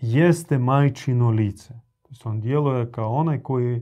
jeste 0.00 0.58
majčino 0.58 1.30
lice. 1.30 1.74
Jest 2.08 2.26
on 2.26 2.40
djeluje 2.40 2.92
kao 2.92 3.12
onaj 3.12 3.42
koji 3.42 3.80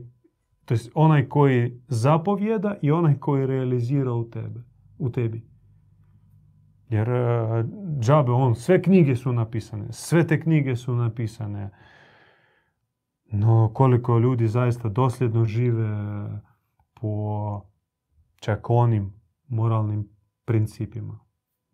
To 0.69 0.73
je 0.73 0.79
onaj 0.93 1.29
koji 1.29 1.81
zapovjeda 1.87 2.75
i 2.81 2.91
onaj 2.91 3.19
koji 3.19 3.47
realizira 3.47 4.13
u, 4.13 4.29
tebe, 4.29 4.63
u 4.97 5.09
tebi. 5.09 5.41
Jer 6.89 7.09
e, 7.09 7.65
džabe, 7.99 8.31
on, 8.31 8.55
sve 8.55 8.81
knjige 8.81 9.15
su 9.15 9.33
napisane, 9.33 9.87
sve 9.89 10.27
te 10.27 10.39
knjige 10.39 10.75
su 10.75 10.95
napisane. 10.95 11.69
No 13.31 13.71
koliko 13.73 14.19
ljudi 14.19 14.47
zaista 14.47 14.89
dosljedno 14.89 15.45
žive 15.45 15.89
po 16.93 17.61
čak 18.39 18.69
onim 18.69 19.13
moralnim 19.47 20.09
principima. 20.45 21.19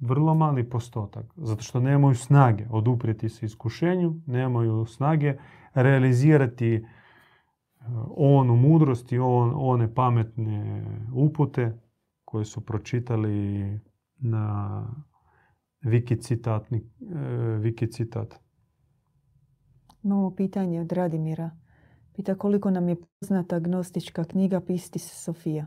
Vrlo 0.05 0.35
mali 0.35 0.69
postotak, 0.69 1.25
zato 1.35 1.63
što 1.63 1.79
nemaju 1.79 2.15
snage 2.15 2.65
oduprijeti 2.69 3.29
se 3.29 3.45
iskušenju, 3.45 4.15
nemaju 4.25 4.85
snage 4.85 5.37
realizirati 5.73 6.73
e, 6.73 6.83
onu 8.15 8.55
mudrost 8.55 9.11
i 9.11 9.19
on, 9.19 9.53
one 9.55 9.93
pametne 9.93 10.85
upute 11.13 11.79
koje 12.25 12.45
su 12.45 12.61
pročitali 12.65 13.79
na 14.17 14.83
citatni, 16.21 16.83
e, 17.77 17.87
citat. 17.91 18.35
Imamo 20.03 20.35
pitanje 20.35 20.81
od 20.81 20.91
Radimira. 20.91 21.51
Pita 22.13 22.35
koliko 22.35 22.71
nam 22.71 22.89
je 22.89 22.95
poznata 23.19 23.59
gnostička 23.59 24.23
knjiga 24.23 24.61
Pistis 24.61 25.23
Sofija. 25.23 25.65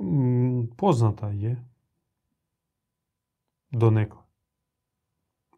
Mm, 0.00 0.66
poznata 0.76 1.28
je. 1.28 1.69
Donekle. 3.70 4.20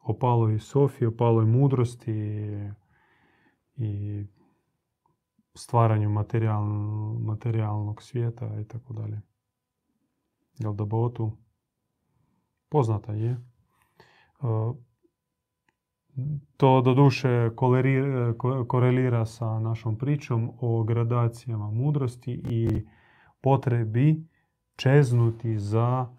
O 0.03 0.19
paloj 0.19 0.59
Sofiji, 0.59 1.07
o 1.07 1.17
paloj 1.17 1.47
mudrosti 1.47 2.13
i 3.77 4.25
stvaranju 5.55 6.11
materijalnog 7.19 8.03
svijeta 8.03 8.61
i 8.61 8.65
tako 8.65 8.93
dalje. 8.93 9.21
Jel 10.59 10.75
da 10.75 10.85
botu? 10.85 11.33
Poznata 12.69 13.13
je. 13.13 13.31
E, 13.31 13.37
to 16.57 16.81
doduše 16.81 17.51
korelira 18.69 19.27
sa 19.27 19.59
našom 19.59 19.99
pričom 19.99 20.51
o 20.61 20.85
gradacijama 20.85 21.71
mudrosti 21.71 22.33
i 22.33 22.87
potrebi 23.41 24.27
čeznuti 24.77 25.59
za 25.59 26.17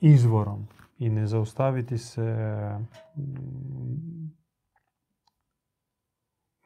izvorom 0.00 0.66
i 0.98 1.08
ne 1.08 1.26
zaustaviti 1.26 1.98
se 1.98 2.22
mm, 3.16 4.30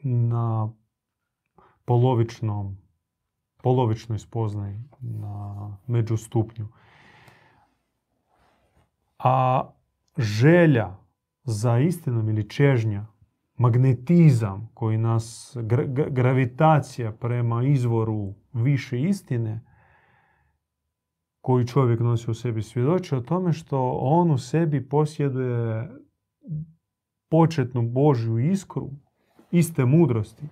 na 0.03 0.73
polovičnom, 1.85 2.77
polovičnoj 3.63 4.19
spoznaji, 4.19 4.81
na 5.01 5.77
međustupnju. 5.87 6.69
A 9.19 9.69
želja 10.19 10.97
za 11.45 11.79
istinom 11.79 12.29
ili 12.29 12.49
čežnja, 12.49 13.07
magnetizam 13.57 14.71
koji 14.75 14.99
nas, 14.99 15.57
gravitacija 16.11 17.13
prema 17.13 17.63
izvoru 17.63 18.35
više 18.53 19.03
istine, 19.03 19.72
koji 21.43 21.67
čovjek 21.67 22.01
nosi 22.01 22.31
u 22.31 22.35
sebi 22.35 22.63
svjedoči 22.63 23.15
o 23.15 23.21
tome 23.21 23.53
što 23.53 23.99
on 24.01 24.31
u 24.31 24.39
sebi 24.39 24.89
posjeduje 24.89 25.91
početnu 27.31 27.83
Božju 27.83 28.39
iskru, 28.39 28.91
iste 29.51 29.85
mudrosti, 29.85 30.43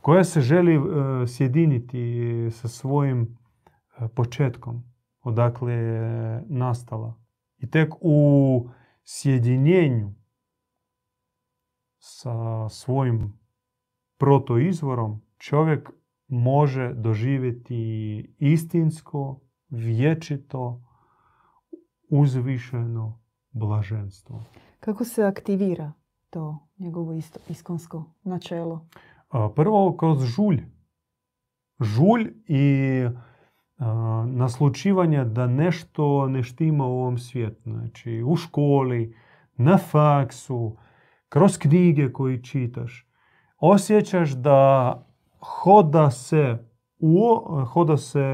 koja 0.00 0.24
se 0.24 0.40
želi 0.40 0.74
e, 0.74 0.80
sjediniti 1.26 2.48
sa 2.50 2.68
svojim 2.68 3.22
e, 3.22 4.08
početkom, 4.08 4.82
odakle 5.22 5.72
je 5.72 6.42
nastala. 6.48 7.20
I 7.58 7.70
tek 7.70 7.94
u 8.00 8.68
sjedinjenju 9.04 10.14
sa 11.98 12.68
svojim 12.68 13.38
protoizvorom 14.18 15.22
čovjek 15.38 15.90
može 16.28 16.94
doživjeti 16.94 18.34
istinsko, 18.38 19.40
vječito, 19.68 20.82
uzvišeno 22.10 23.20
blaženstvo. 23.50 24.44
Kako 24.80 25.04
se 25.04 25.24
aktivira 25.24 25.92
to 26.30 26.68
njegovo 26.78 27.12
iskonsko 27.48 28.04
načelo? 28.22 28.88
Prvo 29.54 29.96
kroz 29.96 30.24
žulj. 30.24 30.64
Žulj 31.80 32.32
i 32.46 32.64
naslučivanje 34.26 35.24
da 35.24 35.46
nešto 35.46 36.28
ne 36.28 36.42
štima 36.42 36.86
u 36.86 36.92
ovom 36.92 37.18
svijetu. 37.18 37.62
Znači, 37.64 38.22
u 38.26 38.36
školi, 38.36 39.16
na 39.56 39.78
faksu, 39.78 40.76
kroz 41.28 41.58
knjige 41.58 42.12
koji 42.12 42.42
čitaš. 42.42 43.08
Osjećaš 43.58 44.30
da 44.30 45.05
hoda 45.46 46.10
se, 46.10 46.58
u, 46.98 47.36
hoda 47.72 47.96
se 47.96 48.24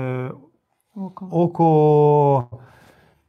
oko. 0.95 1.29
oko 1.33 2.59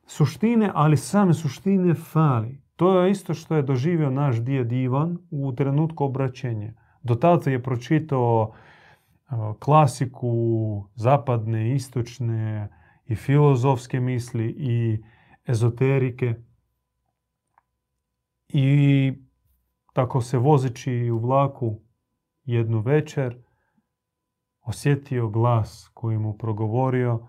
suštine, 0.05 0.71
ali 0.73 0.97
same 0.97 1.33
suštine 1.33 1.93
fali. 1.93 2.61
To 2.75 3.01
je 3.01 3.11
isto 3.11 3.33
što 3.33 3.55
je 3.55 3.61
doživio 3.61 4.09
naš 4.09 4.41
djed 4.41 4.71
Ivan 4.71 5.17
u 5.31 5.53
trenutku 5.55 6.03
obraćenja. 6.03 6.73
Do 7.03 7.15
tada 7.15 7.51
je 7.51 7.63
pročitao 7.63 8.53
klasiku 9.59 10.85
zapadne, 10.95 11.75
istočne 11.75 12.69
i 13.05 13.15
filozofske 13.15 13.99
misli 13.99 14.55
i 14.57 15.03
ezoterike. 15.47 16.35
I 18.49 19.13
tako 19.93 20.21
se 20.21 20.37
vozeći 20.37 21.11
u 21.11 21.17
vlaku 21.17 21.79
jednu 22.45 22.79
večer, 22.79 23.37
osjetio 24.63 25.30
glas 25.30 25.91
koji 25.93 26.17
mu 26.17 26.38
progovorio 26.38 27.28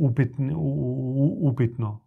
upitno, 0.00 0.54
upitno. 1.40 2.00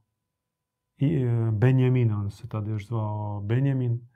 I 0.98 1.16
e, 1.16 1.52
Benjamin, 1.52 2.12
on 2.12 2.32
se 2.32 2.48
tada 2.48 2.72
još 2.72 2.88
zvao 2.88 3.42
Benjamin, 3.42 4.10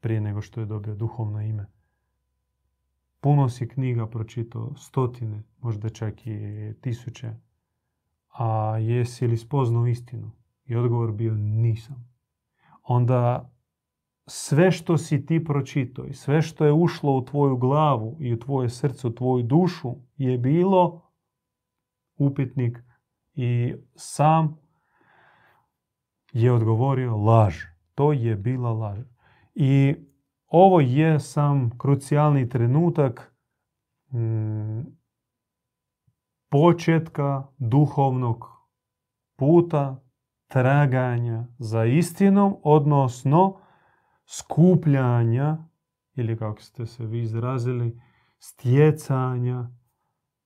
prije 0.00 0.20
nego 0.20 0.40
što 0.40 0.60
je 0.60 0.66
dobio 0.66 0.94
duhovno 0.94 1.42
ime. 1.42 1.66
Puno 3.20 3.48
si 3.48 3.68
knjiga 3.68 4.06
pročitao, 4.06 4.74
stotine, 4.76 5.42
možda 5.58 5.88
čak 5.88 6.26
i 6.26 6.72
tisuće. 6.80 7.32
A 8.28 8.78
jesi 8.78 9.26
li 9.26 9.36
spoznao 9.36 9.86
istinu? 9.86 10.30
I 10.64 10.76
odgovor 10.76 11.12
bio 11.12 11.34
nisam. 11.34 12.08
Onda 12.82 13.50
sve 14.26 14.70
što 14.70 14.98
si 14.98 15.26
ti 15.26 15.44
pročitao 15.44 16.06
i 16.06 16.14
sve 16.14 16.42
što 16.42 16.64
je 16.64 16.72
ušlo 16.72 17.12
u 17.12 17.24
tvoju 17.24 17.56
glavu 17.56 18.16
i 18.20 18.34
u 18.34 18.38
tvoje 18.38 18.68
srce, 18.68 19.06
u 19.06 19.14
tvoju 19.14 19.42
dušu 19.42 19.94
je 20.16 20.38
bilo 20.38 21.10
upitnik 22.16 22.78
i 23.34 23.74
sam 23.94 24.58
je 26.32 26.52
odgovorio 26.52 27.16
laž. 27.16 27.56
To 27.94 28.12
je 28.12 28.36
bila 28.36 28.72
laž. 28.72 28.98
I 29.54 29.94
ovo 30.46 30.80
je 30.80 31.20
sam 31.20 31.78
krucijalni 31.78 32.48
trenutak 32.48 33.34
mm, 34.12 34.80
početka 36.50 37.46
duhovnog 37.58 38.44
puta 39.36 40.02
traganja 40.46 41.46
za 41.58 41.84
istinom, 41.84 42.56
odnosno 42.62 43.63
skupljanja, 44.26 45.56
ili 46.14 46.36
kako 46.38 46.60
ste 46.60 46.86
se 46.86 47.06
vi 47.06 47.22
izrazili, 47.22 48.00
stjecanja 48.38 49.70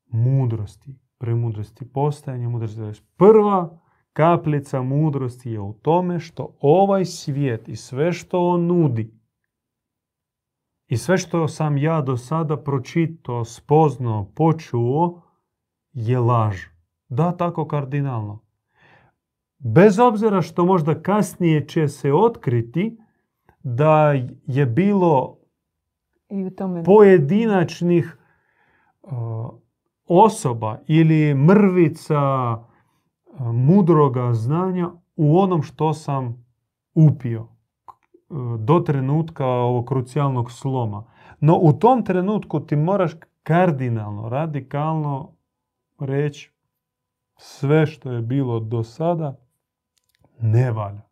mudrosti, 0.06 0.98
premudrosti, 1.18 1.92
postajanja 1.92 2.48
mudrosti. 2.48 3.02
Prva 3.16 3.80
kaplica 4.12 4.82
mudrosti 4.82 5.50
je 5.50 5.60
u 5.60 5.72
tome 5.72 6.20
što 6.20 6.56
ovaj 6.60 7.04
svijet 7.04 7.68
i 7.68 7.76
sve 7.76 8.12
što 8.12 8.48
on 8.48 8.66
nudi 8.66 9.18
i 10.88 10.96
sve 10.96 11.18
što 11.18 11.48
sam 11.48 11.78
ja 11.78 12.00
do 12.00 12.16
sada 12.16 12.56
pročitao, 12.56 13.44
spoznao, 13.44 14.32
počuo, 14.34 15.22
je 15.92 16.18
laž. 16.18 16.56
Da, 17.08 17.36
tako 17.36 17.66
kardinalno. 17.68 18.44
Bez 19.58 19.98
obzira 19.98 20.42
što 20.42 20.64
možda 20.64 21.02
kasnije 21.02 21.68
će 21.68 21.88
se 21.88 22.12
otkriti 22.12 22.98
da 23.76 24.12
je 24.46 24.66
bilo 24.66 25.36
I 26.28 26.56
tome... 26.56 26.84
pojedinačnih 26.84 28.18
osoba 30.06 30.78
ili 30.86 31.34
mrvica 31.34 32.20
mudroga 33.38 34.32
znanja 34.34 34.90
u 35.16 35.38
onom 35.38 35.62
što 35.62 35.94
sam 35.94 36.46
upio 36.94 37.46
do 38.58 38.80
trenutka 38.80 39.46
ovog 39.46 39.86
krucijalnog 39.88 40.52
sloma. 40.52 41.04
No 41.40 41.58
u 41.62 41.72
tom 41.72 42.04
trenutku 42.04 42.60
ti 42.60 42.76
moraš 42.76 43.12
kardinalno, 43.42 44.28
radikalno 44.28 45.32
reći 45.98 46.52
sve 47.36 47.86
što 47.86 48.12
je 48.12 48.22
bilo 48.22 48.60
do 48.60 48.82
sada 48.82 49.36
ne 50.40 50.72
valja. 50.72 51.07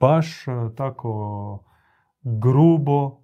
Baš 0.00 0.48
e, 0.48 0.50
tako 0.76 1.64
grubo, 2.22 3.20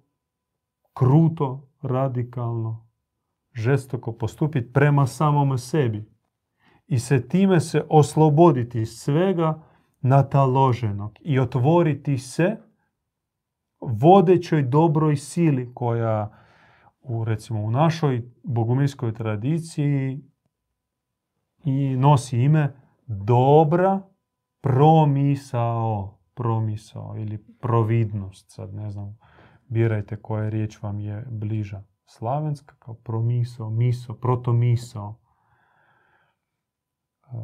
kruto, 0.93 1.67
radikalno, 1.81 2.87
žestoko 3.53 4.11
postupiti 4.11 4.73
prema 4.73 5.07
samome 5.07 5.57
sebi 5.57 6.15
i 6.87 6.99
se 6.99 7.27
time 7.27 7.59
se 7.59 7.85
osloboditi 7.89 8.85
svega 8.85 9.61
nataloženog 10.01 11.17
i 11.21 11.39
otvoriti 11.39 12.17
se 12.17 12.57
vodećoj 13.81 14.61
dobroj 14.61 15.15
sili 15.15 15.71
koja 15.73 16.31
u 17.01 17.25
recimo 17.25 17.61
u 17.61 17.71
našoj 17.71 18.31
bogumilskoj 18.43 19.13
tradiciji 19.13 20.21
i 21.63 21.95
nosi 21.95 22.39
ime 22.39 22.75
dobra 23.07 24.01
promisao, 24.61 26.14
promisao 26.35 27.15
ili 27.17 27.37
providnost, 27.59 28.51
sad 28.51 28.73
ne 28.73 28.91
znam, 28.91 29.17
birajte 29.67 30.15
koja 30.21 30.49
riječ 30.49 30.81
vam 30.81 30.99
je 30.99 31.25
bliža. 31.29 31.83
Slavenska 32.05 32.75
kao 32.79 32.93
promisao, 32.93 33.69
miso, 33.69 34.13
protomisao. 34.13 35.19
E, 37.23 37.37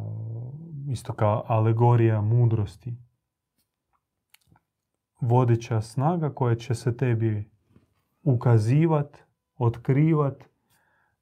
isto 0.91 1.13
kao 1.13 1.43
alegorija 1.47 2.21
mudrosti. 2.21 2.97
Vodeća 5.21 5.81
snaga 5.81 6.33
koja 6.33 6.55
će 6.55 6.75
se 6.75 6.97
tebi 6.97 7.51
ukazivat, 8.23 9.17
otkrivat, 9.57 10.43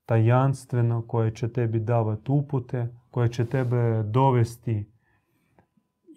tajanstveno, 0.06 1.08
koje 1.08 1.36
će 1.36 1.54
tebi 1.54 1.80
davati 1.80 2.32
upute, 2.32 2.88
koje 3.12 3.30
će 3.30 3.46
tebe 3.46 4.04
dovesti 4.04 4.92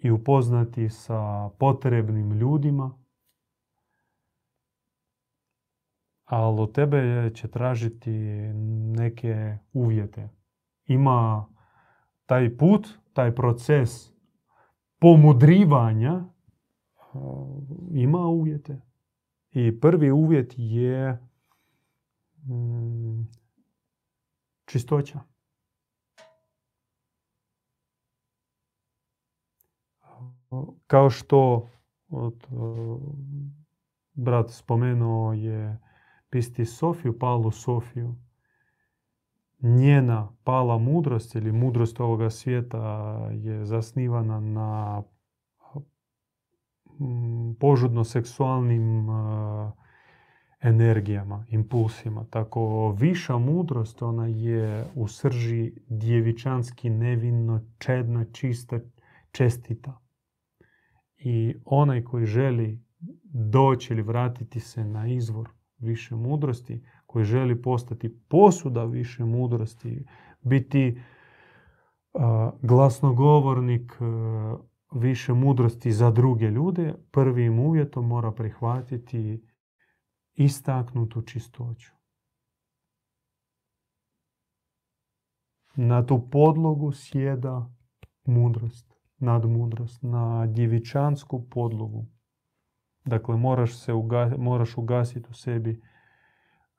i 0.03 0.11
upoznati 0.11 0.89
sa 0.89 1.49
potrebnim 1.59 2.31
ljudima, 2.31 2.99
ali 6.25 6.61
od 6.61 6.71
tebe 6.71 7.31
će 7.33 7.47
tražiti 7.47 8.11
neke 8.97 9.57
uvjete. 9.73 10.29
Ima 10.85 11.45
taj 12.25 12.57
put, 12.57 12.87
taj 13.13 13.35
proces 13.35 14.13
pomudrivanja, 14.99 16.23
ima 17.91 18.19
uvjete. 18.19 18.81
I 19.51 19.79
prvi 19.79 20.11
uvjet 20.11 20.53
je 20.57 21.19
mm, 22.45 23.23
čistoća. 24.65 25.32
Kao 30.87 31.09
što 31.09 31.69
od, 32.09 32.47
brat 34.13 34.51
spomenuo 34.51 35.33
je 35.33 35.79
pisti 36.29 36.65
Sofiju, 36.65 37.19
Palu 37.19 37.51
Sofiju, 37.51 38.15
njena 39.59 40.29
pala 40.43 40.77
mudrost 40.77 41.35
ili 41.35 41.51
mudrost 41.51 41.99
ovoga 41.99 42.29
svijeta 42.29 42.79
je 43.31 43.65
zasnivana 43.65 44.39
na 44.39 45.03
požudno 47.59 48.03
seksualnim 48.03 49.07
energijama, 50.61 51.45
impulsima. 51.49 52.25
Tako 52.29 52.91
viša 52.99 53.37
mudrost, 53.37 54.01
ona 54.01 54.27
je 54.27 54.85
u 54.95 55.07
srži 55.07 55.73
djevičanski 55.87 56.89
nevinno, 56.89 57.61
čedna, 57.77 58.25
čista, 58.25 58.79
čestita. 59.31 60.02
I 61.25 61.55
onaj 61.65 62.03
koji 62.03 62.25
želi 62.25 62.83
doći 63.33 63.93
ili 63.93 64.01
vratiti 64.01 64.59
se 64.59 64.85
na 64.85 65.07
izvor 65.07 65.49
više 65.77 66.15
mudrosti, 66.15 66.83
koji 67.05 67.25
želi 67.25 67.61
postati 67.61 68.19
posuda 68.27 68.83
više 68.83 69.25
mudrosti, 69.25 70.05
biti 70.41 71.01
glasnogovornik 72.61 73.93
više 74.91 75.33
mudrosti 75.33 75.91
za 75.91 76.11
druge 76.11 76.45
ljude, 76.45 76.95
prvim 77.11 77.59
uvjetom 77.59 78.07
mora 78.07 78.31
prihvatiti 78.31 79.47
istaknutu 80.33 81.21
čistoću. 81.21 81.91
Na 85.75 86.05
tu 86.05 86.29
podlogu 86.31 86.91
sjeda 86.91 87.73
mudrost, 88.25 88.92
nadmudrost, 89.23 90.03
na 90.03 90.47
djevičansku 90.47 91.49
podlogu. 91.49 92.05
Dakle, 93.05 93.37
moraš, 93.37 93.75
se 93.75 93.91
moraš 94.37 94.77
ugasiti 94.77 95.29
u 95.29 95.33
sebi 95.33 95.81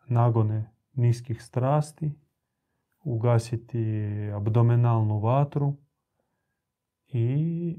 nagone 0.08 0.70
niskih 0.92 1.42
strasti, 1.42 2.12
ugasiti 3.04 3.84
abdomenalnu 4.34 5.18
vatru 5.18 5.76
i 7.08 7.76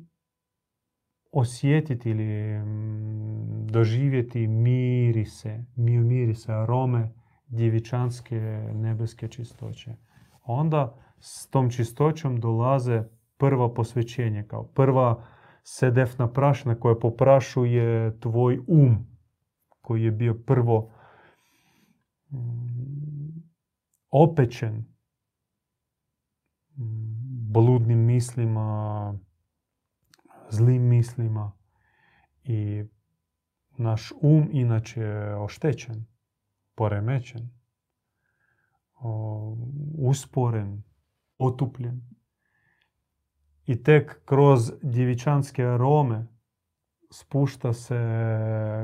osjetiti 1.31 2.09
ili 2.09 2.59
mm, 2.59 3.67
doživjeti 3.67 4.47
mirise, 4.47 5.65
mirise, 5.75 6.53
arome 6.53 7.13
djevičanske 7.47 8.39
nebeske 8.73 9.27
čistoće. 9.27 9.95
Onda 10.43 10.95
s 11.19 11.47
tom 11.47 11.69
čistoćom 11.69 12.39
dolaze 12.39 13.03
prva 13.37 13.73
posvećenje, 13.73 14.47
kao 14.47 14.67
prva 14.67 15.25
sedefna 15.63 16.31
prašna 16.33 16.79
koja 16.79 16.95
poprašuje 16.95 18.19
tvoj 18.19 18.59
um, 18.67 19.07
koji 19.81 20.03
je 20.03 20.11
bio 20.11 20.33
prvo 20.33 20.91
mm, 22.31 22.37
opečen 24.09 24.75
mm, 26.77 27.51
bludnim 27.51 27.99
mislima, 27.99 29.19
zlim 30.49 30.83
mislima 30.83 31.51
i 32.43 32.83
naš 33.77 34.11
um 34.21 34.49
inače 34.51 35.01
je 35.01 35.35
oštećen, 35.35 36.05
poremećen, 36.75 37.49
usporen, 39.97 40.83
otupljen. 41.37 42.14
I 43.65 43.83
tek 43.83 44.21
kroz 44.25 44.71
djevičanske 44.81 45.65
arome 45.65 46.27
spušta 47.11 47.73
se 47.73 47.99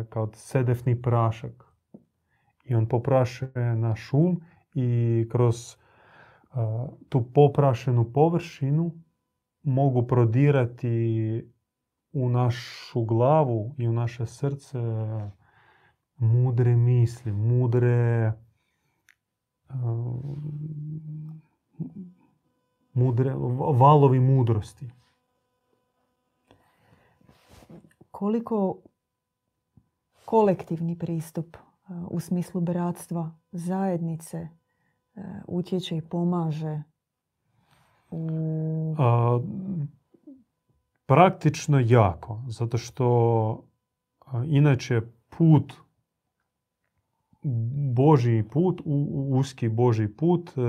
kao 0.10 0.30
sedefni 0.34 1.02
prašak. 1.02 1.66
I 2.66 2.76
on 2.76 2.88
poprašuje 2.88 3.76
naš 3.76 4.14
um 4.14 4.42
i 4.74 5.28
kroz 5.32 5.78
tu 7.10 7.26
poprašenu 7.34 8.14
površinu 8.14 8.92
mogu 9.64 10.08
prodirati 10.08 11.52
u 12.14 12.30
našu 12.30 13.06
glavu 13.06 13.76
i 13.78 13.88
u 13.88 13.94
naše 13.94 14.26
srce 14.26 14.80
mudre 16.18 16.76
misli, 16.76 17.32
mudre 17.32 18.34
mudre, 22.94 23.34
valovi 23.78 24.20
mudrosti. 24.20 24.90
Koliko 28.12 28.78
kolektivni 30.26 30.98
pristup 30.98 31.58
u 32.10 32.20
smislu 32.20 32.62
bratstva, 32.62 33.32
zajednice 33.52 34.48
utječe 35.48 35.98
i 35.98 36.02
pomaže 36.02 36.84
a, 38.98 39.40
praktično 41.06 41.80
jako, 41.80 42.42
zato 42.48 42.78
što 42.78 43.64
inače 44.46 45.02
put 45.30 45.74
Božji 47.94 48.44
put, 48.50 48.82
uski 49.32 49.70
Božji 49.70 50.16
put 50.16 50.52
e, 50.58 50.62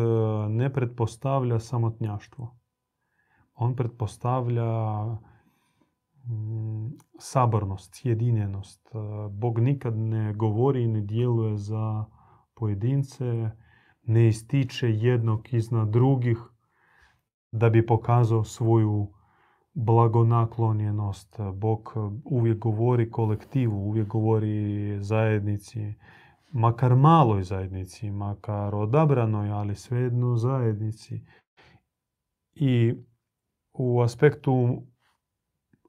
ne 0.49 0.73
pretpostavlja 0.73 1.59
samotnjaštvo. 1.59 2.57
On 3.55 3.77
pretpostavlja 3.77 5.05
mm, 6.25 6.91
sabornost, 7.19 7.95
sjedinjenost. 7.95 8.89
E, 8.95 8.99
Bog 9.31 9.59
nikad 9.59 9.97
ne 9.97 10.35
govori 10.35 10.83
i 10.83 10.89
ne 10.89 11.01
djeluje 11.01 11.57
za 11.57 12.05
pojedince, 12.55 13.51
ne 14.03 14.29
ističe 14.29 14.91
jednog 14.91 15.55
iznad 15.55 15.89
drugih, 15.89 16.39
da 17.53 17.71
bi 17.71 17.87
pokazao 17.87 18.45
svoju 18.45 19.13
blagonaklonjenost. 19.75 21.37
Bog 21.55 21.95
uvijek 22.25 22.59
govori 22.59 23.11
kolektivu, 23.11 23.89
uvijek 23.89 24.09
govori 24.09 24.97
zajednici, 25.01 25.95
makar 26.53 26.97
maloj 26.97 27.43
zajednici, 27.43 28.11
makar 28.11 28.75
odabranoj, 28.75 29.51
ali 29.51 29.75
svejedno 29.75 30.37
zajednici. 30.37 31.27
I 32.55 32.95
u 33.73 34.01
aspektu 34.01 34.83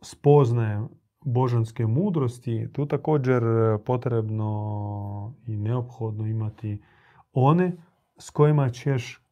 spoznaje 0.02 0.88
božanske 1.26 1.88
mudrosti, 1.88 2.70
tu 2.74 2.86
također 2.86 3.44
potrebno 3.86 5.36
i 5.48 5.58
neophodno 5.58 6.28
imati 6.28 6.84
one 7.34 7.78
s 8.18 8.30
kojima 8.30 8.70
ćeš 8.70 9.24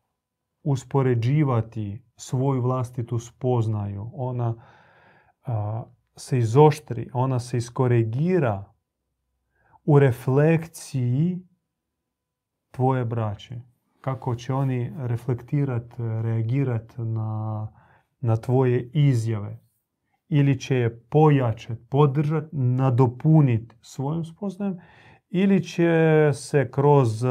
uspoređivati 0.63 2.04
svoju 2.15 2.62
vlastitu 2.62 3.20
spoznaju. 3.20 4.12
Ona 4.13 4.56
se 6.15 6.38
izoštri, 6.38 7.10
ona 7.13 7.39
se 7.39 7.58
iskoregira 7.58 8.70
u 9.84 10.00
reflekciji 10.00 11.39
tvoje 12.72 13.06
braće. 13.06 13.62
Kako 14.02 14.36
će 14.36 14.54
oni 14.54 14.94
reflektirati, 14.98 15.96
reagirati 15.98 17.02
na, 17.02 17.67
na 18.20 18.38
tvoje 18.38 18.89
izjave. 18.94 19.60
Ili 20.28 20.60
će 20.60 20.76
je 20.76 21.00
pojačati, 21.00 21.86
podržati, 21.89 22.56
nadopuniti 22.56 23.76
svojom 23.82 24.26
spoznajom. 24.26 24.78
Ili 25.30 25.63
će 25.63 26.30
se 26.34 26.72
kroz 26.72 27.24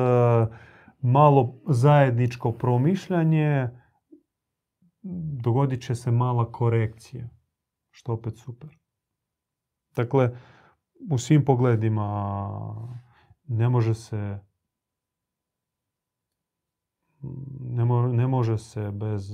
malo 1.01 1.55
zajedničko 1.69 2.53
promišljanje 2.53 3.69
dogodit 5.43 5.83
će 5.83 5.95
se 5.95 6.11
mala 6.11 6.53
korekcija. 6.53 7.29
Što 7.91 8.13
opet 8.13 8.39
super. 8.39 8.79
Dakle, 9.97 10.31
u 11.11 11.19
svim 11.19 11.45
pogledima 11.45 12.91
ne 13.49 13.69
može 13.69 13.95
se 13.95 14.39
ne, 18.13 18.27
može 18.27 18.59
se 18.59 18.91
bez, 18.91 19.31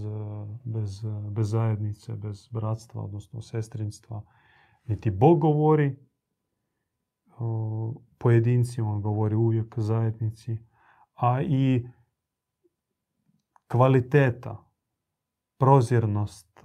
bez, 0.64 1.02
bez 1.30 1.50
zajednice, 1.50 2.16
bez 2.16 2.48
bratstva, 2.48 3.02
odnosno 3.02 3.42
sestrinstva. 3.42 4.22
Niti 4.84 5.10
Bog 5.10 5.40
govori 5.40 5.96
pojedinci, 8.18 8.80
on 8.80 9.02
govori 9.02 9.34
uvijek 9.34 9.78
zajednici, 9.78 10.58
a 11.14 11.42
i 11.42 11.88
kvaliteta, 13.68 14.64
prozirnost, 15.58 16.60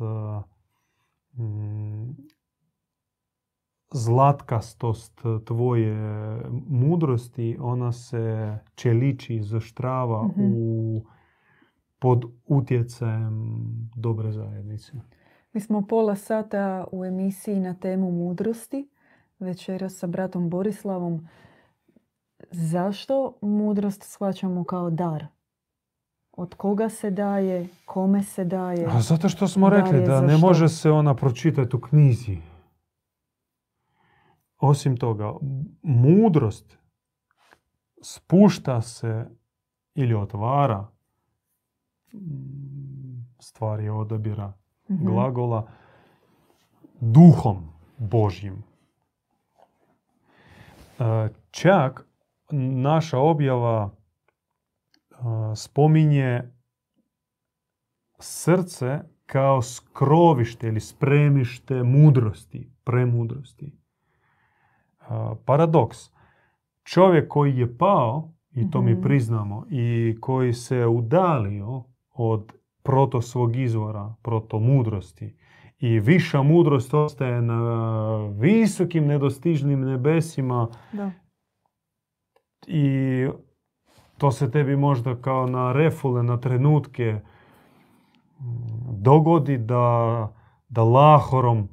zlatkastost 3.91 5.21
tvoje 5.45 5.95
mudrosti, 6.67 7.57
ona 7.59 7.91
se 7.91 8.57
čeliči, 8.75 9.35
izoštrava 9.35 10.23
mm 10.23 10.53
u, 10.55 11.05
pod 11.99 12.25
utjecajem 12.45 13.57
dobre 13.95 14.31
zajednice. 14.31 14.93
Mi 15.53 15.61
smo 15.61 15.81
pola 15.81 16.15
sata 16.15 16.85
u 16.91 17.05
emisiji 17.05 17.59
na 17.59 17.73
temu 17.73 18.11
mudrosti. 18.11 18.89
Večeras 19.39 19.95
sa 19.97 20.07
bratom 20.07 20.49
Borislavom. 20.49 21.27
Zašto 22.51 23.33
mudrost 23.41 24.03
shvaćamo 24.03 24.63
kao 24.63 24.89
dar? 24.89 25.25
Od 26.31 26.55
koga 26.55 26.89
se 26.89 27.11
daje? 27.11 27.67
Kome 27.85 28.23
se 28.23 28.45
daje? 28.45 28.85
A 28.85 29.01
zato 29.01 29.29
što 29.29 29.47
smo 29.47 29.69
rekli 29.69 30.05
da 30.05 30.21
ne 30.21 30.37
može 30.37 30.69
se 30.69 30.91
ona 30.91 31.15
pročitati 31.15 31.75
u 31.75 31.79
knjizi. 31.79 32.37
Osim 34.61 34.97
toga, 34.97 35.33
mudrost 35.81 36.77
spušta 38.03 38.81
se 38.81 39.25
ili 39.95 40.13
otvara 40.13 40.87
stvari 43.39 43.89
odabira 43.89 44.53
mhm. 44.89 45.05
glagola 45.05 45.67
duhom 46.99 47.69
Božjim. 47.97 48.63
E, 50.99 51.29
čak 51.51 52.05
naša 52.51 53.19
objava 53.19 53.89
e, 53.89 55.15
spominje 55.55 56.51
srce 58.19 58.99
kao 59.25 59.61
skrovište 59.61 60.67
ili 60.67 60.79
spremište 60.79 61.83
mudrosti, 61.83 62.71
premudrosti 62.83 63.80
paradoks. 65.45 65.97
Čovjek 66.83 67.27
koji 67.27 67.57
je 67.57 67.77
pao, 67.77 68.33
i 68.51 68.69
to 68.71 68.81
mi 68.81 68.91
mhm. 68.93 69.01
priznamo, 69.01 69.65
i 69.69 70.17
koji 70.21 70.53
se 70.53 70.85
udalio 70.85 71.83
od 72.13 72.53
proto 72.83 73.21
svog 73.21 73.55
izvora, 73.55 74.15
proto 74.21 74.59
mudrosti, 74.59 75.37
i 75.79 75.99
viša 75.99 76.41
mudrost 76.41 76.93
ostaje 76.93 77.41
na 77.41 78.15
visokim 78.27 79.07
nedostižnim 79.07 79.81
nebesima 79.81 80.67
da. 80.93 81.11
i 82.67 83.27
to 84.17 84.31
se 84.31 84.51
tebi 84.51 84.75
možda 84.75 85.15
kao 85.15 85.47
na 85.47 85.71
refule, 85.73 86.23
na 86.23 86.37
trenutke 86.37 87.19
dogodi 88.91 89.57
da, 89.57 90.27
da 90.69 90.83
lahorom 90.83 91.69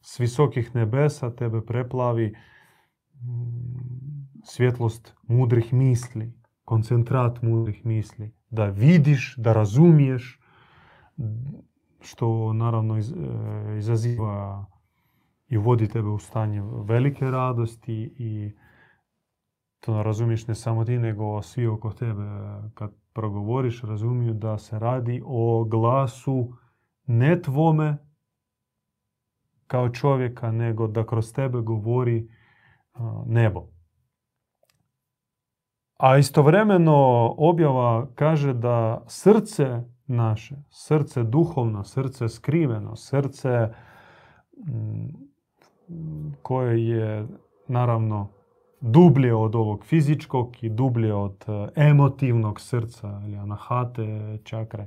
s 0.00 0.20
visokih 0.20 0.74
nebesa 0.74 1.30
tebe 1.30 1.60
preplavi 1.60 2.34
svjetlost 4.44 5.14
mudrih 5.22 5.72
misli, 5.72 6.32
koncentrat 6.64 7.42
mudrih 7.42 7.86
misli, 7.86 8.34
da 8.50 8.66
vidiš, 8.66 9.34
da 9.36 9.52
razumiješ, 9.52 10.40
što 12.00 12.52
naravno 12.52 12.98
e, 12.98 13.02
izaziva 13.78 14.66
i 15.48 15.56
vodi 15.56 15.88
tebe 15.88 16.08
u 16.08 16.18
stanje 16.18 16.62
velike 16.84 17.30
radosti 17.30 18.14
i 18.18 18.52
to 19.80 20.02
razumiješ 20.02 20.46
ne 20.46 20.54
samo 20.54 20.84
ti, 20.84 20.98
nego 20.98 21.42
svi 21.42 21.66
oko 21.66 21.92
tebe. 21.92 22.22
Kad 22.74 22.90
progovoriš, 23.12 23.82
razumiju 23.82 24.34
da 24.34 24.58
se 24.58 24.78
radi 24.78 25.22
o 25.24 25.64
glasu 25.64 26.52
ne 27.06 27.42
tvome 27.42 27.96
kao 29.66 29.88
čovjeka, 29.88 30.52
nego 30.52 30.86
da 30.86 31.06
kroz 31.06 31.32
tebe 31.32 31.60
govori 31.60 32.28
nebo. 33.26 33.68
A 35.96 36.18
istovremeno 36.18 37.34
objava 37.38 38.06
kaže 38.14 38.54
da 38.54 39.04
srce 39.06 39.82
naše, 40.06 40.56
srce 40.70 41.22
duhovno, 41.22 41.84
srce 41.84 42.28
skriveno, 42.28 42.96
srce 42.96 43.68
mm, 44.56 45.08
koje 46.42 46.88
je 46.88 47.26
naravno 47.68 48.28
dublje 48.80 49.34
od 49.34 49.54
ovog 49.54 49.84
fizičkog 49.84 50.64
i 50.64 50.68
dublje 50.68 51.14
od 51.14 51.44
e, 51.48 51.80
emotivnog 51.88 52.60
srca 52.60 53.20
ili 53.24 53.36
anahate 53.36 54.38
čakre. 54.44 54.86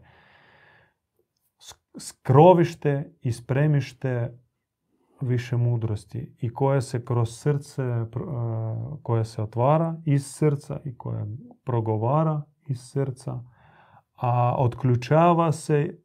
Skrovište 1.98 3.14
i 3.22 3.32
spremište 3.32 4.38
više 5.22 5.58
mudrosti 5.58 6.36
i 6.42 6.54
koja 6.54 6.82
se 6.82 7.06
kroz 7.06 7.30
srce, 7.30 7.84
koja 9.04 9.24
se 9.24 9.42
otvara 9.42 10.02
iz 10.06 10.26
srca 10.26 10.80
i 10.86 10.98
koja 10.98 11.26
progovara 11.64 12.42
iz 12.68 12.80
srca, 12.80 13.44
a 14.16 14.56
otključava 14.58 15.52
se 15.52 16.00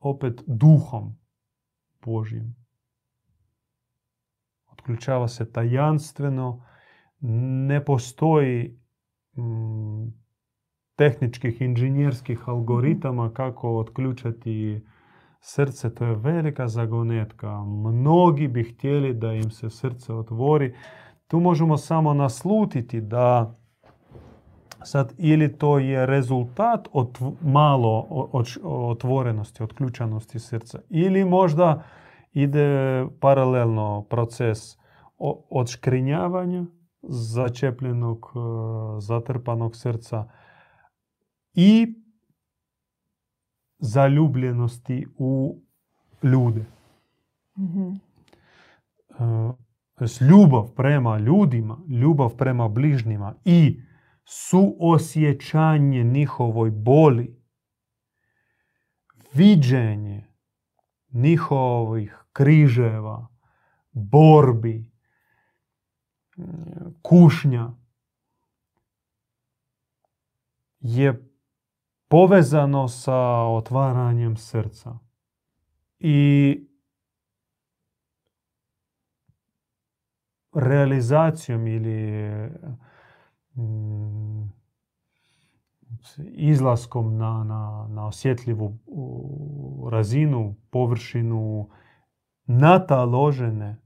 opet 0.00 0.42
duhom 0.46 1.18
Božjim. 2.04 2.56
Otključava 4.72 5.28
se 5.28 5.52
tajanstveno, 5.52 6.64
ne 7.66 7.84
postoji 7.84 8.80
mm, 9.36 10.08
tehničkih 10.96 11.60
inženjerskih 11.60 12.48
algoritama 12.48 13.32
kako 13.32 13.78
otključati 13.78 14.84
srce, 15.46 15.94
to 15.94 16.04
je 16.04 16.14
velika 16.14 16.68
zagonetka. 16.68 17.64
Mnogi 17.64 18.48
bi 18.48 18.64
htjeli 18.64 19.14
da 19.14 19.32
im 19.32 19.50
se 19.50 19.70
srce 19.70 20.12
otvori. 20.12 20.74
Tu 21.28 21.40
možemo 21.40 21.76
samo 21.76 22.14
naslutiti 22.14 23.00
da 23.00 23.58
sad 24.82 25.12
ili 25.18 25.58
to 25.58 25.78
je 25.78 26.06
rezultat 26.06 26.88
od 26.92 27.18
malo 27.40 28.06
otvorenosti, 28.62 29.62
otključanosti 29.62 30.38
srca 30.38 30.78
ili 30.88 31.24
možda 31.24 31.82
ide 32.32 33.06
paralelno 33.20 34.06
proces 34.10 34.58
odškrinjavanja 35.50 36.64
začepljenog, 37.02 38.32
e, 38.34 38.38
zatrpanog 39.00 39.76
srca 39.76 40.24
i 41.54 42.03
zaljubljenosti 43.84 45.06
u 45.18 45.58
ljude. 46.22 46.64
Mhm. 47.58 47.88
E, 50.00 50.06
s 50.06 50.20
ljubav 50.20 50.70
prema 50.76 51.18
ljudima, 51.18 51.78
ljubav 51.88 52.36
prema 52.36 52.68
bližnjima 52.68 53.34
i 53.44 53.80
suosjećanje 54.24 56.04
njihovoj 56.04 56.70
boli, 56.70 57.40
viđenje 59.34 60.26
njihovih 61.12 62.24
križeva, 62.32 63.28
borbi, 63.92 64.90
kušnja 67.02 67.70
je 70.80 71.33
povezano 72.08 72.88
sa 72.88 73.46
otvaranjem 73.46 74.36
srca. 74.36 74.98
I 75.98 76.60
realizacijom 80.54 81.66
ili 81.66 82.30
mm, 83.56 84.52
izlaskom 86.32 87.16
na, 87.16 87.44
na, 87.44 87.88
na 87.90 88.06
osjetljivu 88.06 88.78
razinu, 89.90 90.54
površinu 90.70 91.68
nataložene, 92.46 93.82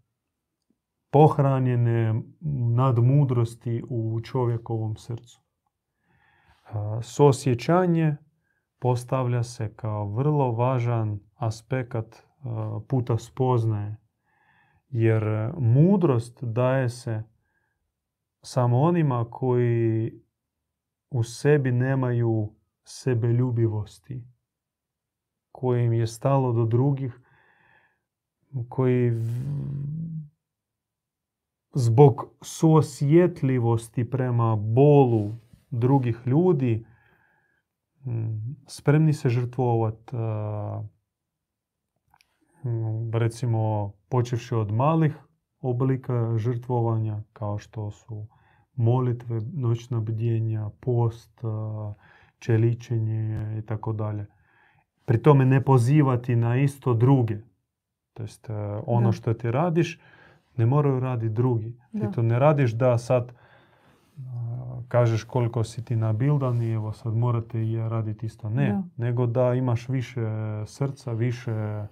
pohranjene 1.11 2.23
nadmudrosti 2.75 3.83
u 3.89 4.21
čovjekovom 4.21 4.97
srcu. 4.97 5.48
Sosjećanje 7.03 8.17
postavlja 8.79 9.43
se 9.43 9.75
kao 9.77 10.09
vrlo 10.09 10.53
važan 10.53 11.21
aspekt 11.35 12.27
puta 12.89 13.19
spoznaje. 13.19 13.97
Jer 14.89 15.53
mudrost 15.59 16.45
daje 16.45 16.89
se 16.89 17.23
samo 18.43 18.81
onima 18.81 19.27
koji 19.31 20.13
u 21.11 21.23
sebi 21.23 21.73
nemaju 21.73 22.55
sebeljubivosti, 22.85 24.25
kojim 25.53 25.93
je 25.93 26.07
stalo 26.07 26.53
do 26.53 26.65
drugih, 26.65 27.21
koji 28.69 29.13
zbog 31.75 32.25
suosjetljivosti 32.43 34.11
prema 34.11 34.57
bolu 34.57 35.31
drugih 35.71 36.23
ljudi 36.27 36.87
spremni 38.67 39.13
se 39.13 39.29
žrtvovati 39.29 40.17
recimo 43.13 43.93
počevši 44.09 44.55
od 44.55 44.73
malih 44.73 45.15
oblika 45.61 46.39
žrtvovanja 46.39 47.23
kao 47.33 47.59
što 47.59 47.91
su 47.91 48.27
molitve, 48.75 49.41
noćna 49.53 50.01
bdjenja, 50.01 50.71
post, 50.81 51.41
čeličenje 52.39 53.59
i 53.59 53.67
tako 53.67 53.93
dalje. 53.93 54.27
Pri 55.05 55.23
tome 55.23 55.45
ne 55.45 55.65
pozivati 55.65 56.37
na 56.37 56.57
isto 56.57 56.95
druge. 56.95 57.37
To 58.15 58.23
jest 58.23 58.47
ono 58.87 59.13
što 59.13 59.35
ti 59.35 59.51
radiš 59.51 60.01
ne 60.57 60.67
moraju 60.67 61.01
raditi 61.01 61.35
drugi. 61.35 61.77
Ti 61.93 62.13
to 62.15 62.23
ne 62.23 62.39
radiš 62.39 62.73
da 62.73 62.99
sad 62.99 63.33
kažeš 64.89 65.25
koliko 65.25 65.65
si 65.65 65.85
ti 65.85 65.97
nabildan 65.97 66.63
i 66.63 66.73
evo 66.73 66.93
sad 66.93 67.15
morate 67.15 67.63
i 67.63 67.77
raditi 67.77 68.27
isto. 68.27 68.51
Ne, 68.51 68.83
nego 68.97 69.27
da 69.27 69.55
imaš 69.55 69.89
više 69.89 70.23
srca, 70.67 71.13
više 71.13 71.87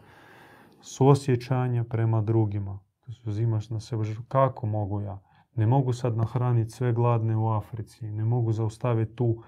suosjećanja 0.81 1.85
prema 1.85 2.21
drugima. 2.21 2.79
Uzimaš 3.25 3.71
na 3.71 3.81
sebe, 3.81 4.05
kako 4.29 4.67
mogu 4.67 5.01
ja? 5.01 5.19
Ne 5.55 5.67
mogu 5.67 5.93
sad 5.93 6.17
nahraniti 6.17 6.71
sve 6.71 6.93
gladne 6.93 7.37
u 7.37 7.49
Africi. 7.49 8.07
Ne 8.07 8.25
mogu 8.25 8.53
zaustaviti 8.53 9.15
tu 9.15 9.43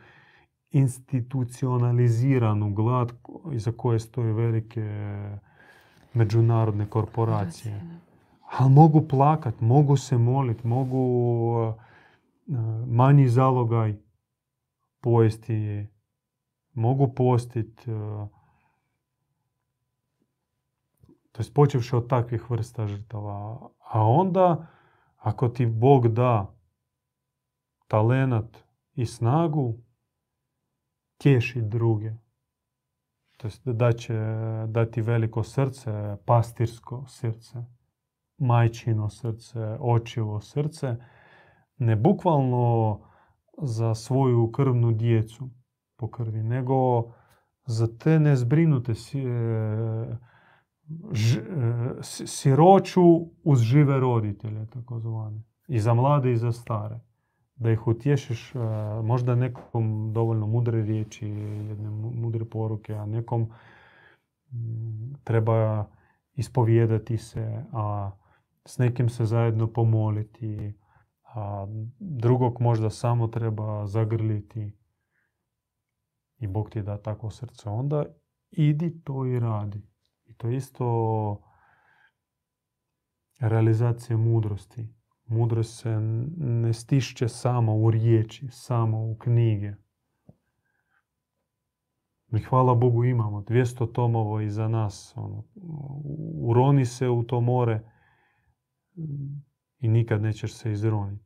institucionaliziranu 0.71 2.75
glad 2.75 3.13
iza 3.53 3.73
koje 3.73 3.99
stoje 3.99 4.33
velike 4.33 4.91
međunarodne 6.15 6.87
korporacije. 6.87 7.83
Ali 8.59 8.71
mogu 8.71 9.09
plakat, 9.09 9.61
mogu 9.61 9.97
se 9.97 10.19
moliti, 10.19 10.67
mogu 10.67 11.75
manji 12.87 13.29
zalogaj 13.29 13.97
pojesti, 15.01 15.87
mogu 16.73 17.15
postiti. 17.15 17.85
To 21.33 21.43
je 21.43 21.53
počevši 21.55 21.97
od 21.97 22.09
takvih 22.09 22.51
vrsta 22.51 22.87
žrtava. 22.87 23.69
A 23.91 24.03
onda, 24.03 24.67
ako 25.17 25.49
ti 25.49 25.67
Bog 25.67 26.09
da 26.09 26.55
talenat 27.89 28.65
i 28.95 29.07
snagu, 29.07 29.75
tješi 31.19 31.63
druge. 31.63 32.13
To 33.37 33.47
jest 33.47 33.69
da 33.69 33.93
će 33.93 34.15
dati 34.69 35.01
veliko 35.01 35.43
srce, 35.43 36.17
pastirsko 36.25 37.05
srce, 37.09 37.65
majčino 38.39 39.11
srce, 39.11 39.77
očivo 39.81 40.41
srce, 40.41 40.97
ne 41.79 41.97
bukvalno 41.97 43.01
za 43.63 43.95
svoju 43.95 44.53
krvnu 44.53 44.93
djecu 44.93 45.51
po 45.97 46.09
krvi, 46.09 46.43
nego 46.43 47.05
za 47.67 47.99
te 47.99 48.19
nezbrinute 48.19 48.93
siroću 52.27 53.03
uz 53.45 53.61
žive 53.61 54.01
roditelje, 54.01 54.67
takozvane. 54.67 55.43
I 55.69 55.81
za 55.81 55.95
mlade 55.95 56.33
i 56.33 56.37
za 56.37 56.53
stare. 56.53 57.01
Da 57.57 57.71
ih 57.71 57.87
utješiš, 57.87 58.53
možda 59.03 59.35
nekom 59.35 60.13
dovoljno 60.13 60.47
mudre 60.47 60.83
riječi, 60.83 61.29
jedne 61.29 61.91
mudre 61.91 62.45
poruke, 62.45 62.95
a 62.95 63.07
nekom 63.07 63.51
treba 65.25 65.85
ispovijedati 66.35 67.17
se, 67.17 67.65
a 67.73 68.11
s 68.65 68.79
nekim 68.79 69.09
se 69.09 69.25
zajedno 69.25 69.67
pomoliti, 69.67 70.75
a 71.35 71.67
drugog 71.99 72.61
možda 72.61 72.91
samo 72.91 73.29
treba 73.29 73.87
zagrliti 73.87 74.73
i 76.39 76.47
Bog 76.47 76.71
ti 76.71 76.83
da 76.83 77.03
takvo 77.03 77.31
srce. 77.31 77.69
Onda 77.69 78.05
idi 78.51 79.03
to 79.05 79.27
i 79.27 79.41
radi. 79.41 79.83
I 80.27 80.35
to 80.35 80.49
isto 80.49 81.43
realizacija 83.41 84.17
mudrosti. 84.17 84.95
Mudrost 85.25 85.81
se 85.81 86.01
ne 86.37 86.73
stišće 86.73 87.29
samo 87.29 87.77
u 87.77 87.91
riječi, 87.91 88.49
samo 88.51 89.11
u 89.11 89.17
knjige. 89.19 89.75
Mi 92.27 92.41
hvala 92.41 92.75
Bogu 92.75 93.05
imamo 93.05 93.41
200 93.41 93.93
tomova 93.93 94.43
iza 94.43 94.69
nas. 94.69 95.13
Ono, 95.17 95.45
uroni 96.43 96.85
se 96.85 97.09
u 97.09 97.23
to 97.23 97.41
more 97.41 97.91
i 99.79 99.89
nikad 99.89 100.23
nećeš 100.23 100.55
se 100.55 100.73
izroniti. 100.73 101.25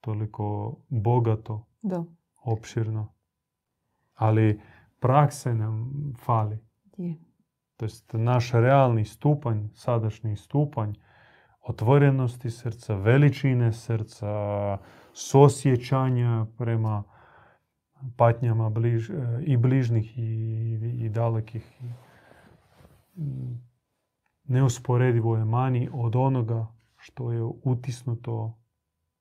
Toliko 0.00 0.76
bogato, 0.88 1.66
da. 1.82 2.04
opširno. 2.44 3.12
Ali 4.14 4.60
prakse 5.00 5.54
nam 5.54 5.92
fali. 6.18 6.58
Je. 6.96 7.16
To 7.76 7.84
jest 7.84 8.12
naš 8.12 8.52
realni 8.52 9.04
stupanj, 9.04 9.68
sadašnji 9.74 10.36
stupanj 10.36 10.94
otvorenosti 11.68 12.50
srca, 12.50 12.94
veličine 12.94 13.72
srca, 13.72 14.28
sosjećanja 15.12 16.46
prema 16.58 17.02
patnjama 18.16 18.70
bliž, 18.70 19.10
i 19.40 19.56
bližnih 19.56 20.18
i, 20.18 20.22
i 21.04 21.08
dalekih. 21.08 21.82
Neusporedivo 24.44 25.36
je 25.36 25.44
manji 25.44 25.88
od 25.92 26.16
onoga 26.16 26.66
što 26.98 27.32
je 27.32 27.42
utisnuto 27.64 28.58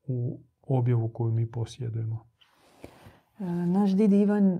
u 0.08 0.40
objavu 0.62 1.10
koju 1.10 1.32
mi 1.32 1.52
posjedujemo. 1.52 2.28
Naš 3.66 3.92
did 3.92 4.14
Ivan 4.14 4.60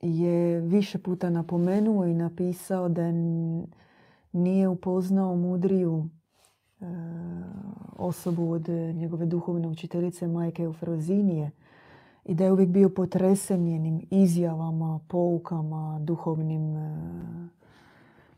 je 0.00 0.60
više 0.60 0.98
puta 0.98 1.30
napomenuo 1.30 2.04
i 2.04 2.14
napisao 2.14 2.88
da 2.88 3.12
nije 4.32 4.68
upoznao 4.68 5.36
mudriju 5.36 6.08
e, 6.80 6.84
osobu 7.96 8.50
od 8.50 8.68
njegove 8.94 9.26
duhovne 9.26 9.68
učiteljice 9.68 10.26
majke 10.26 10.62
Eufrozinije 10.62 11.50
i 12.24 12.34
da 12.34 12.44
je 12.44 12.52
uvijek 12.52 12.70
bio 12.70 12.88
potresen 12.88 13.60
njenim 13.60 14.06
izjavama, 14.10 15.00
poukama, 15.08 15.98
duhovnim 16.02 16.76
e, 16.76 17.48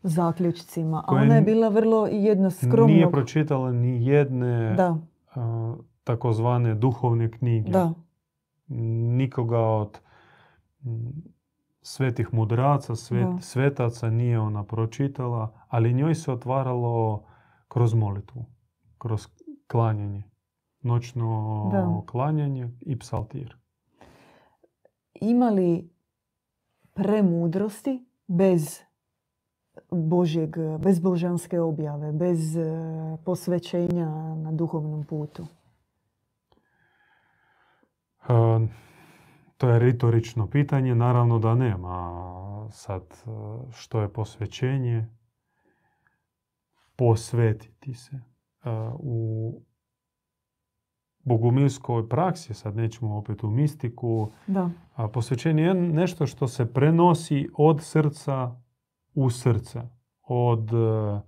zaključcima. 0.06 1.04
A 1.06 1.14
ona 1.14 1.34
je 1.34 1.42
bila 1.42 1.68
vrlo 1.68 2.06
jedno 2.06 2.50
skromno... 2.50 2.86
Nije 2.86 3.10
pročitala 3.10 3.72
ni 3.72 4.06
jedne 4.06 4.74
da. 4.74 4.96
takozvane 6.04 6.74
duhovne 6.74 7.30
knjige. 7.30 7.70
Da. 7.70 7.92
Nikoga 9.16 9.60
od 9.60 10.00
svetih 11.82 12.34
mudraca, 12.34 12.96
svet, 12.96 13.26
svetaca 13.40 14.10
nije 14.10 14.40
ona 14.40 14.64
pročitala, 14.64 15.52
ali 15.68 15.94
njoj 15.94 16.14
se 16.14 16.32
otvaralo 16.32 17.24
kroz 17.68 17.94
molitvu, 17.94 18.44
kroz 18.98 19.26
klanjanje. 19.66 20.22
Noćno 20.80 21.68
Da. 21.72 22.02
klanjanje 22.06 22.70
i 22.80 22.98
psaltir. 22.98 23.56
Ima 25.14 25.50
li 25.50 25.90
premudrosti 26.94 28.06
bez 28.26 28.80
Božjeg, 29.90 30.56
bez 30.78 31.00
božanske 31.00 31.60
objave, 31.60 32.12
bez 32.12 32.56
e, 32.56 32.64
posvećenja 33.24 34.34
na 34.34 34.52
duhovnom 34.52 35.04
putu? 35.04 35.46
E, 38.28 38.66
To 39.56 39.68
je 39.68 39.78
retorično 39.78 40.46
pitanje, 40.50 40.94
naravno 40.94 41.38
da 41.38 41.54
nema. 41.54 42.68
Sad, 42.72 43.02
e, 43.02 43.28
što 43.72 44.00
je 44.00 44.12
posvećenje? 44.12 45.06
Posvetiti 46.96 47.94
se. 47.94 48.20
U 48.98 49.52
bogumilskoj 51.20 52.08
praksi, 52.08 52.54
sad 52.54 52.76
nećemo 52.76 53.16
opet 53.16 53.44
u 53.44 53.50
mistiku, 53.50 54.32
Da. 54.46 54.70
a 54.94 55.08
posvećenje 55.08 55.62
je 55.62 55.74
nešto 55.74 56.26
što 56.26 56.48
se 56.48 56.72
prenosi 56.72 57.48
od 57.58 57.82
srca 57.82 58.56
u 59.16 59.30
srce. 59.30 59.80
Od 60.22 60.70
e, 60.72 61.20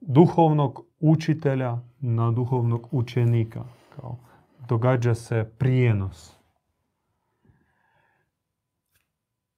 duhovnog 0.00 0.80
učitelja 1.00 1.78
na 2.00 2.30
duhovnog 2.30 2.88
učenika. 2.90 3.64
Kao, 3.96 4.18
događa 4.68 5.14
se 5.14 5.50
prijenos. 5.58 6.36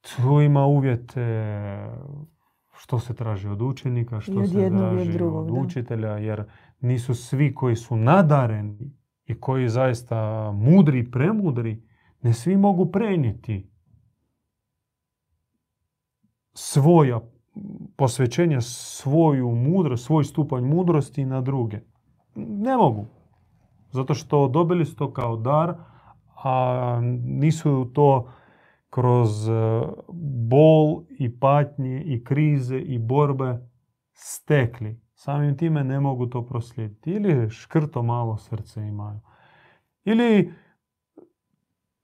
Tu 0.01 0.41
ima 0.41 0.67
uvjete 0.67 1.25
što 2.73 2.99
se 2.99 3.15
traži 3.15 3.49
od 3.49 3.63
učenika, 3.63 4.21
što 4.21 4.39
od 4.39 4.49
se 4.49 4.71
traži 4.71 5.13
drugog, 5.13 5.47
od 5.47 5.65
učitelja, 5.65 6.19
jer 6.19 6.45
nisu 6.81 7.15
svi 7.15 7.55
koji 7.55 7.77
su 7.77 7.97
nadareni 7.97 8.99
i 9.27 9.41
koji 9.41 9.69
zaista 9.69 10.51
mudri 10.53 11.11
premudri, 11.11 11.83
ne 12.23 12.33
svi 12.33 12.57
mogu 12.57 12.93
prenijeti 12.93 13.71
svoja 16.59 17.21
posvećenja, 17.97 18.61
svoju 18.61 19.51
mudrost, 19.51 20.05
svoj 20.05 20.25
stupanj 20.25 20.65
mudrosti 20.65 21.25
na 21.25 21.41
druge. 21.41 21.81
Ne 22.35 22.77
mogu. 22.77 23.07
Zato 23.91 24.15
što 24.15 24.49
dobili 24.49 24.85
su 24.85 24.97
to 24.97 25.13
kao 25.13 25.37
dar, 25.37 25.75
a 26.45 27.01
nisu 27.25 27.91
to 27.95 28.29
kroz 28.91 29.49
e, 29.49 29.83
bol 30.49 31.03
i 31.19 31.39
patnje 31.41 32.03
i 32.05 32.25
krize 32.25 32.79
i 32.79 32.99
borbe 32.99 33.69
stekli. 34.13 35.01
Samim 35.15 35.57
time 35.57 35.85
ne 35.85 36.01
mogu 36.01 36.27
to 36.27 36.47
proslijediti. 36.47 37.11
Ili 37.11 37.51
škrto 37.51 38.03
malo 38.03 38.37
srce 38.37 38.89
imaju. 38.89 39.21
Ili 40.05 40.53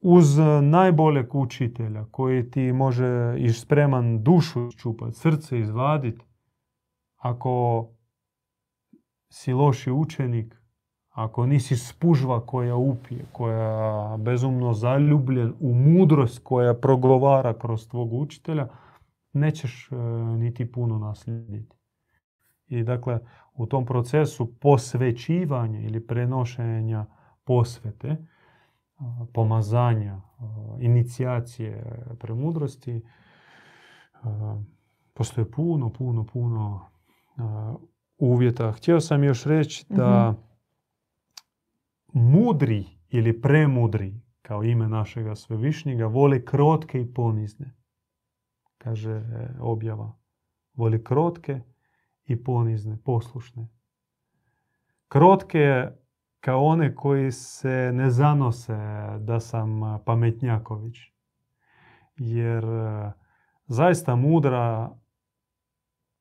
uz 0.06 0.38
najboljeg 0.62 1.34
učitelja 1.34 2.04
koji 2.10 2.50
ti 2.50 2.72
može 2.72 3.36
i 3.38 3.52
spreman 3.52 4.22
dušu 4.22 4.70
čupati, 4.72 5.16
srce 5.16 5.60
izvaditi, 5.60 6.24
ako 7.16 7.86
si 9.30 9.52
loši 9.52 9.90
učenik, 9.90 10.60
ako 11.10 11.46
nisi 11.46 11.76
spužva 11.76 12.46
koja 12.46 12.76
upije, 12.76 13.24
koja 13.32 14.16
bezumno 14.18 14.72
zaljubljen 14.72 15.54
u 15.60 15.74
mudrost 15.74 16.40
koja 16.44 16.74
progovara 16.74 17.58
kroz 17.58 17.88
tvog 17.88 18.12
učitelja, 18.12 18.68
nećeš 19.32 19.88
e, 19.92 19.96
niti 20.38 20.72
puno 20.72 20.98
naslijediti. 20.98 21.76
I 22.66 22.82
dakle, 22.82 23.18
u 23.54 23.66
tom 23.66 23.86
procesu 23.86 24.54
posvećivanja 24.60 25.80
ili 25.80 26.06
prenošenja 26.06 27.06
posvete, 27.44 28.16
pomazanja, 29.32 30.20
inicijacije 30.80 32.02
premudrosti, 32.18 33.02
postoje 35.14 35.50
puno, 35.50 35.92
puno, 35.92 36.26
puno 36.26 36.90
uvjeta. 38.18 38.72
Htio 38.72 39.00
sam 39.00 39.24
još 39.24 39.44
reći 39.44 39.86
da 39.88 40.34
mudri 42.12 42.86
ili 43.08 43.40
premudri, 43.40 44.20
kao 44.42 44.64
ime 44.64 44.88
našega 44.88 45.34
svevišnjega, 45.34 46.06
vole 46.06 46.44
krotke 46.44 47.00
i 47.00 47.14
ponizne. 47.14 47.74
Kaže 48.78 49.12
e, 49.12 49.48
objava. 49.60 50.18
Voli 50.74 51.04
krotke 51.04 51.60
i 52.24 52.44
ponizne, 52.44 52.98
poslušne. 53.04 53.68
Krotke 55.08 55.88
kao 56.44 56.64
one 56.64 56.94
koji 56.94 57.32
se 57.32 57.90
ne 57.94 58.10
zanose 58.10 58.76
da 59.18 59.40
sam 59.40 59.80
pametnjaković. 60.04 60.96
Jer 62.16 62.64
zaista 63.66 64.16
mudra 64.16 64.96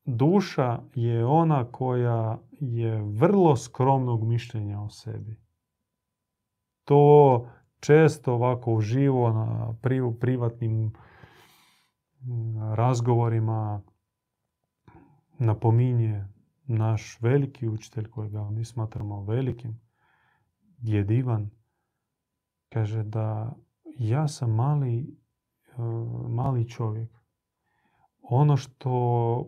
duša 0.05 0.79
je 0.95 1.25
ona 1.25 1.65
koja 1.71 2.39
je 2.59 3.01
vrlo 3.01 3.55
skromnog 3.55 4.23
mišljenja 4.23 4.81
o 4.81 4.89
sebi. 4.89 5.39
To 6.83 7.45
često 7.79 8.33
ovako 8.33 8.73
uživo 8.73 9.33
na 9.33 9.73
pri- 9.81 10.19
privatnim 10.19 10.93
razgovorima 12.75 13.81
napominje 15.39 16.25
naš 16.65 17.17
veliki 17.21 17.67
učitelj 17.67 18.09
kojega 18.09 18.49
mi 18.49 18.65
smatramo 18.65 19.23
velikim, 19.23 19.82
Djed 20.83 21.11
Ivan, 21.11 21.49
kaže 22.69 23.03
da 23.03 23.55
ja 23.85 24.27
sam 24.27 24.51
mali, 24.55 24.99
e, 24.99 25.81
mali 26.29 26.69
čovjek. 26.69 27.09
Ono 28.21 28.57
što 28.57 29.45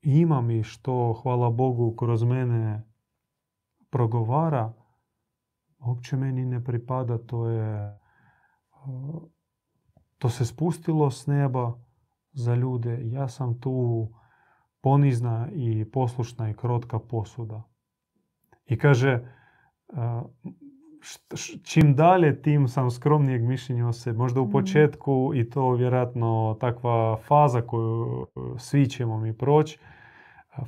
imam 0.00 0.50
i 0.50 0.62
što, 0.62 1.12
hvala 1.22 1.50
Bogu, 1.50 1.96
kroz 1.96 2.24
mene 2.24 2.88
progovara, 3.90 4.72
uopće 5.78 6.16
meni 6.16 6.44
ne 6.44 6.64
pripada, 6.64 7.18
to 7.18 7.48
je 7.48 7.76
e, 7.76 7.98
to 10.18 10.28
se 10.28 10.46
spustilo 10.46 11.10
s 11.10 11.26
neba 11.26 11.72
za 12.32 12.54
ljude. 12.54 13.00
Ja 13.10 13.28
sam 13.28 13.60
tu 13.60 14.08
ponizna 14.80 15.48
i 15.52 15.90
poslušna 15.90 16.50
i 16.50 16.54
krotka 16.54 16.98
posuda. 16.98 17.62
I 18.66 18.78
kaže, 18.78 19.10
e, 19.10 19.22
š- 20.44 20.67
čim 21.64 21.94
dalje, 21.94 22.42
tim 22.42 22.68
sam 22.68 22.90
skromnijeg 22.90 23.42
mišljenja 23.42 23.88
o 23.88 23.92
sebi. 23.92 24.18
Možda 24.18 24.40
u 24.40 24.44
Mhm. 24.44 24.52
početku 24.52 25.32
i 25.34 25.50
to 25.50 25.70
vjerojatno 25.70 26.56
takva 26.60 27.16
faza 27.16 27.60
koju 27.60 28.26
e, 28.26 28.40
svi 28.58 28.86
ćemo 28.86 29.18
mi 29.18 29.32
proći, 29.32 29.78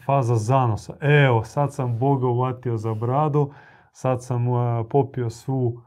faza 0.07 0.37
zanosa. 0.37 0.97
Evo, 1.01 1.45
sad 1.45 1.75
sam 1.75 1.99
Boga 1.99 2.27
uvatio 2.27 2.77
za 2.77 2.95
bradu, 2.95 3.53
sad 3.93 4.25
sam 4.25 4.49
e, 4.49 4.85
popio 4.91 5.31
svu 5.31 5.81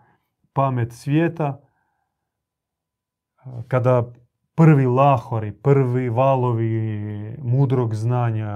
pamet 0.54 0.92
svijeta. 0.94 1.60
E, 3.38 3.50
Kada 3.68 4.12
prvi 4.56 4.86
lahori, 4.86 5.52
prvi 5.52 6.10
valovi 6.10 6.72
mudrog 7.42 7.96
znanja, 7.96 8.50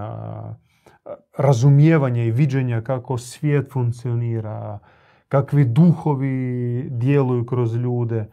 e, 1.06 1.10
razumijevanja 1.38 2.24
i 2.24 2.32
viđenja 2.32 2.82
kako 2.82 3.18
svijet 3.18 3.72
funkcionira, 3.72 4.80
kakvi 5.28 5.66
duhovi 5.66 6.88
djeluju 6.90 7.46
kroz 7.46 7.76
ljude 7.76 8.30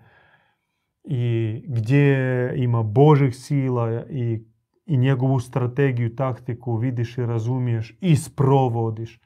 i 1.05 1.63
gdje 1.67 2.53
ima 2.57 2.83
Božih 2.83 3.37
sila 3.37 4.05
i, 4.11 4.45
i 4.87 4.97
njegovu 4.97 5.41
strategiju, 5.41 6.17
taktiku 6.17 6.77
vidiš 6.77 7.19
i 7.19 7.27
razumiješ 7.27 7.99
i 8.01 8.17
sprovodiš. 8.17 9.21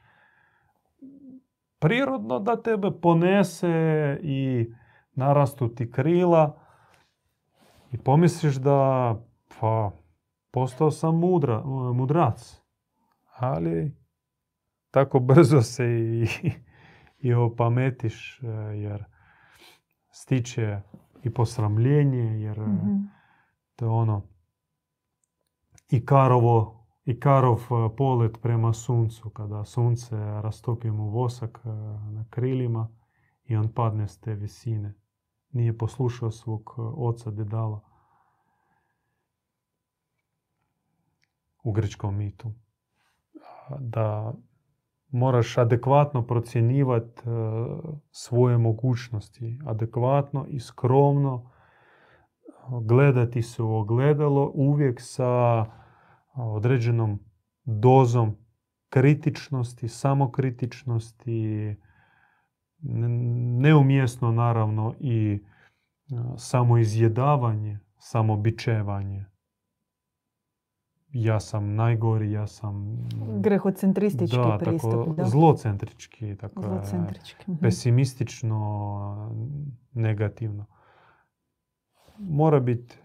Prirodno 1.79 2.39
da 2.39 2.61
tebe 2.61 2.91
ponese 3.01 4.19
i 4.23 4.69
narastu 5.15 5.67
ti 5.75 5.91
krila 5.91 6.59
i 7.91 7.97
pomisliš 7.97 8.55
da 8.55 9.15
pa 9.59 9.91
postao 10.51 10.91
sam 10.91 11.19
mudra, 11.19 11.63
mudrac. 11.93 12.61
Ali 13.37 13.95
tako 14.91 15.19
brzo 15.19 15.61
se 15.61 15.85
i, 15.85 16.27
i 17.19 17.33
opametiš 17.33 18.39
e, 18.43 18.47
jer 18.75 19.03
stiče 20.11 20.81
i 21.23 21.29
posramljenje 21.29 22.41
jer 22.41 22.59
Mhm. 22.59 22.95
to 23.75 23.85
je 23.85 23.89
ono 23.89 24.21
i 25.89 26.05
karovo 26.05 26.75
i 27.05 27.19
karov 27.19 27.57
e, 27.61 27.95
polet 27.95 28.37
prema 28.41 28.73
suncu 28.73 29.29
kada 29.29 29.65
sunce 29.65 30.15
rastopi 30.17 30.91
mu 30.91 31.09
vosak 31.09 31.61
na 32.11 32.25
krilima 32.29 32.87
i 33.45 33.55
on 33.55 33.73
padne 33.73 34.07
s 34.07 34.19
te 34.19 34.35
visine. 34.35 34.93
Nije 35.51 35.77
poslušao 35.77 36.31
svog 36.31 36.73
oca 36.77 37.31
Dedala 37.31 37.81
u 41.63 41.71
grčkom 41.71 42.17
mitu. 42.17 42.51
da 43.79 44.33
moraš 45.11 45.57
adekvatno 45.57 46.27
procjenjivati 46.27 47.21
svoje 48.11 48.57
mogućnosti. 48.57 49.59
Adekvatno 49.65 50.45
i 50.49 50.59
skromno 50.59 51.51
gledati 52.81 53.41
se 53.41 53.63
u 53.63 53.75
ogledalo 53.75 54.51
uvijek 54.55 55.01
sa 55.01 55.65
određenom 56.35 57.19
dozom 57.63 58.35
kritičnosti, 58.89 59.87
samokritičnosti, 59.87 61.75
neumjesno 63.59 64.31
naravno 64.31 64.95
i 64.99 65.43
samoizjedavanje, 66.37 67.79
samobičevanje. 67.97 69.25
Ja 71.13 71.39
sam 71.39 71.75
najgori, 71.75 72.31
ja 72.31 72.47
sam... 72.47 72.97
Grehocentristički 73.39 74.37
da, 74.37 74.57
pristup. 74.59 74.91
Tako, 74.91 75.13
da, 75.13 75.25
zlocentrički. 75.25 76.35
Tako 76.35 76.61
Zlocentrički. 76.61 77.51
mhm. 77.51 77.59
pesimistično, 77.61 79.35
negativno. 79.93 80.65
Mora 82.17 82.59
biti 82.59 82.97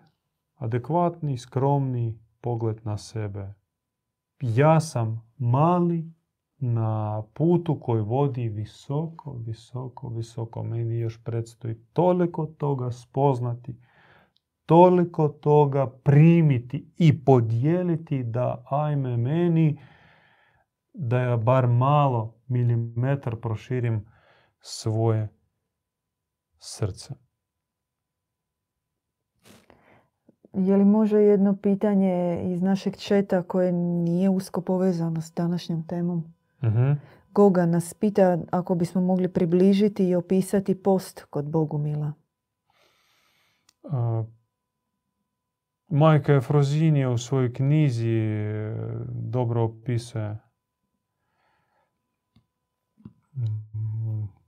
adekvatni, 0.55 1.39
skromni 1.39 2.19
pogled 2.41 2.81
na 2.85 2.99
sebe. 2.99 3.55
Ja 4.41 4.81
sam 4.81 5.23
mali 5.39 6.13
na 6.59 7.23
putu 7.35 7.81
koji 7.81 8.03
vodi 8.03 8.49
visoko, 8.49 9.33
visoko, 9.33 10.09
visoko. 10.09 10.63
Meni 10.63 10.99
još 10.99 11.25
predstoji 11.25 11.75
toliko 11.93 12.47
toga 12.47 12.91
spoznati, 12.91 13.77
toliko 14.67 15.29
toga 15.29 15.87
primiti 16.05 16.93
i 16.97 17.25
podijeliti 17.25 18.23
da 18.23 18.65
ajme 18.71 19.17
meni 19.17 19.81
da 20.93 21.19
ja 21.19 21.37
bar 21.37 21.67
malo 21.67 22.35
milimetar 22.47 23.37
proširim 23.41 24.07
svoje 24.61 25.29
srce. 26.59 27.15
Je 30.53 30.77
li 30.77 30.85
može 30.85 31.19
jedno 31.19 31.57
pitanje 31.57 32.43
iz 32.45 32.63
našeg 32.63 32.97
četa 32.97 33.43
koje 33.43 33.73
nije 33.73 34.31
usko 34.31 34.61
povezano 34.61 35.21
s 35.21 35.33
današnjom 35.33 35.87
temom? 35.87 36.35
Mhm. 36.65 36.93
Goga 37.33 37.67
nas 37.67 37.95
pita 37.95 38.39
ako 38.51 38.75
bismo 38.75 39.01
mogli 39.01 39.29
približiti 39.29 40.09
i 40.09 40.15
opisati 40.15 40.83
post 40.83 41.25
kod 41.31 41.51
Bogumila. 41.51 42.13
A, 43.91 44.25
Majka 45.89 46.35
Efrozinija 46.35 47.11
u 47.11 47.19
svojoj 47.19 47.53
knjizi 47.53 48.21
dobro 49.09 49.63
opisuje 49.63 50.39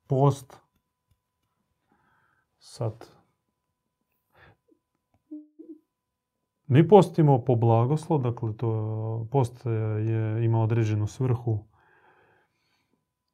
post. 0.06 0.56
Sad. 2.58 3.06
Mi 6.66 6.88
postimo 6.88 7.44
po 7.44 7.54
blagoslov, 7.54 8.22
dakle 8.22 8.56
to 8.56 9.28
post 9.30 9.66
je, 9.98 10.44
ima 10.44 10.62
određenu 10.62 11.06
svrhu 11.06 11.64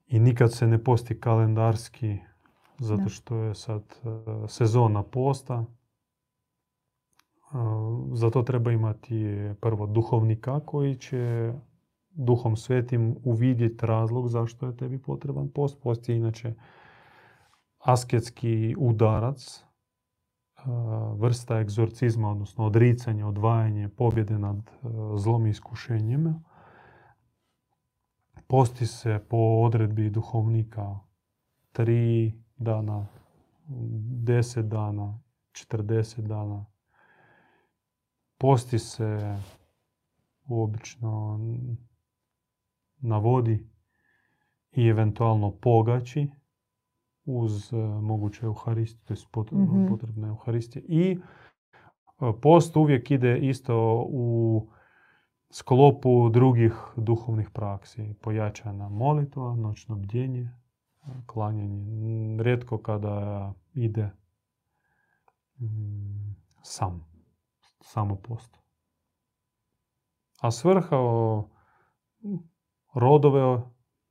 i 0.07 0.19
nikad 0.19 0.53
se 0.53 0.67
ne 0.67 0.85
posti 0.85 1.21
kalendarski 1.21 2.19
zato 2.79 3.09
što 3.09 3.37
je 3.37 3.55
sad 3.55 3.83
sezona 4.49 5.03
posta. 5.03 5.65
E, 7.53 7.57
Zato 8.13 8.43
treba 8.43 8.73
imati 8.73 9.51
prvo 9.61 9.87
duhovnika 9.87 10.61
koji 10.61 10.97
će 10.97 11.53
duhom 12.11 12.57
svetim 12.57 13.17
uvidjeti 13.25 13.87
razlog 13.87 14.29
zašto 14.29 14.67
je 14.67 14.77
tebi 14.77 15.03
potreban 15.03 15.49
post. 15.49 15.83
Post 15.83 16.09
je 16.09 16.17
inače 16.17 16.55
asketski 17.79 18.75
udarac, 18.79 19.65
vrsta 21.17 21.59
egzorcizma, 21.59 22.31
odnosno 22.31 22.65
odricanje, 22.65 23.25
odvajanje, 23.25 23.89
pobjede 23.89 24.39
nad 24.39 24.71
zlom 25.17 25.47
i 25.47 25.51
iskušenjima. 25.51 26.43
Posti 28.47 28.87
se 28.87 29.21
po 29.29 29.37
odredbi 29.37 30.11
duhovnika 30.11 30.99
tri 31.73 32.33
dana, 32.57 33.07
deset 34.25 34.67
dana, 34.67 35.21
40 35.53 36.21
dana. 36.21 36.72
Posti 38.43 38.79
se 38.79 39.39
obično 40.49 41.41
na 43.01 43.19
vodi 43.19 43.67
i 44.73 44.87
eventualno 44.87 45.51
pogači 45.51 46.31
uz 47.25 47.73
e, 47.73 47.77
moguće 48.03 48.47
euharistiju, 48.47 49.05
to 49.05 49.13
je 49.13 49.17
Mhm. 49.77 49.89
potrebna 49.89 50.29
euharistija. 50.29 50.83
I 50.89 51.11
e, 51.11 52.33
post 52.43 52.77
uvijek 52.77 53.11
ide 53.11 53.39
isto 53.39 54.07
u 54.09 54.69
sklopu 55.51 56.29
drugih 56.29 56.73
duhovnih 56.97 57.51
praksi. 57.51 58.15
Pojačana 58.23 58.89
molitva, 58.89 59.57
noćno 59.57 59.97
bdjenje, 59.97 60.51
klanjanje. 61.27 62.43
Rijetko 62.43 62.79
kada 62.79 63.55
ide 63.75 64.11
sam, 66.63 67.12
samo 67.83 68.17
post. 68.17 68.59
A 70.41 70.51
svrha 70.51 70.97
o, 70.99 71.49
rodove 72.95 73.63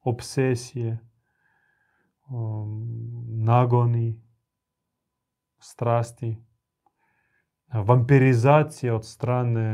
obsesije, 0.01 0.99
um, 2.29 2.87
nagoni, 3.27 4.21
strasti, 5.59 6.37
vampirizacija 7.73 8.95
od 8.95 9.05
strane 9.05 9.67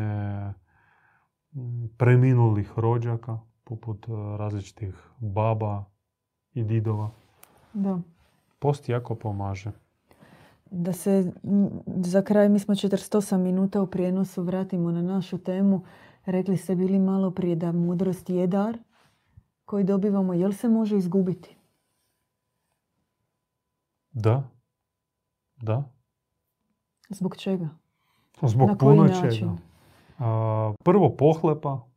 mm, 1.52 1.88
preminulih 1.98 2.72
rođaka, 2.76 3.40
poput 3.64 4.08
uh, 4.08 4.36
različitih 4.38 5.10
baba 5.20 5.86
i 6.54 6.64
didova. 6.64 7.12
Da. 7.74 8.00
Post 8.60 8.90
jako 8.90 9.16
pomaže. 9.16 9.72
Da 10.72 10.94
se 10.94 11.32
za 11.86 12.22
kraj, 12.22 12.50
mi 12.50 12.60
smo 12.60 12.76
48 12.76 13.38
minuta 13.38 13.82
u 13.82 13.88
prijenosu, 13.88 14.44
vratimo 14.44 14.92
na 14.92 15.02
našu 15.02 15.38
temu. 15.38 15.84
Rekli 16.26 16.58
ste 16.58 16.76
bili 16.76 17.00
malo 17.00 17.32
prije 17.32 17.56
da 17.56 17.72
mudrost 17.72 18.30
je 18.30 18.48
dar 18.48 18.78
koji 19.66 19.84
dobivamo. 19.84 20.34
Jel 20.34 20.52
se 20.52 20.70
može 20.70 20.98
izgubiti? 20.98 21.58
Da, 24.12 24.50
da. 25.62 25.90
Zbog 27.10 27.36
čega? 27.36 27.70
Zbog 28.42 28.68
Na 28.68 28.78
puno 28.78 29.08
čega. 29.08 29.52
A, 30.20 30.74
prvo 30.84 31.16
pohlepa, 31.18 31.88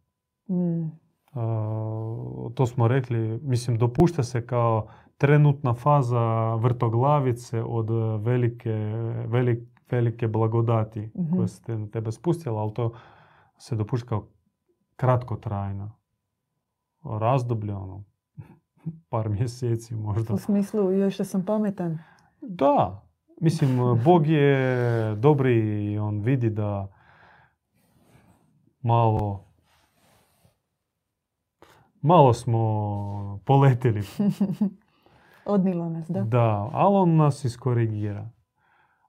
Mm, 0.50 0.90
a, 1.32 2.48
to 2.54 2.66
smo 2.66 2.88
rekli, 2.88 3.40
mislim 3.42 3.78
dopušta 3.78 4.22
se 4.22 4.46
kao 4.46 4.86
trenutna 5.20 5.74
faza 5.74 6.20
vrtoglavice 6.54 7.62
od 7.62 7.90
velike, 8.18 8.70
velik- 9.26 9.68
velike 9.90 10.28
blagodati 10.28 11.10
Mhm. 11.14 11.36
koja 11.36 11.48
se 11.48 11.62
te- 11.62 11.76
na 11.76 11.86
tebe 11.88 12.12
spustila, 12.12 12.60
ali 12.60 12.74
to 12.74 12.92
se 13.58 13.76
dopušta 13.76 14.08
kao 14.08 14.26
kratkotrajno 14.96 15.92
razdoblje, 17.04 17.74
ono, 17.74 18.04
par 19.10 19.28
mjeseci 19.30 19.94
možda. 19.96 20.34
u 20.34 20.38
smislu, 20.38 20.92
još 20.92 21.18
da 21.18 21.24
sam 21.24 21.44
pametan. 21.44 21.98
Da, 22.40 23.02
mislim, 23.40 23.70
Bog 24.04 24.26
je 24.26 24.66
dobri 25.16 25.54
i 25.84 25.98
on 25.98 26.20
vidi 26.20 26.50
da 26.50 26.88
malo 28.82 29.44
malo 32.02 32.32
smo 32.32 32.60
poletili. 33.40 34.02
Odnilo 35.50 35.88
nas, 35.88 36.06
da? 36.08 36.22
Da, 36.22 36.70
ali 36.72 36.96
on 36.96 37.16
nas 37.16 37.44
iskorigira. 37.44 38.30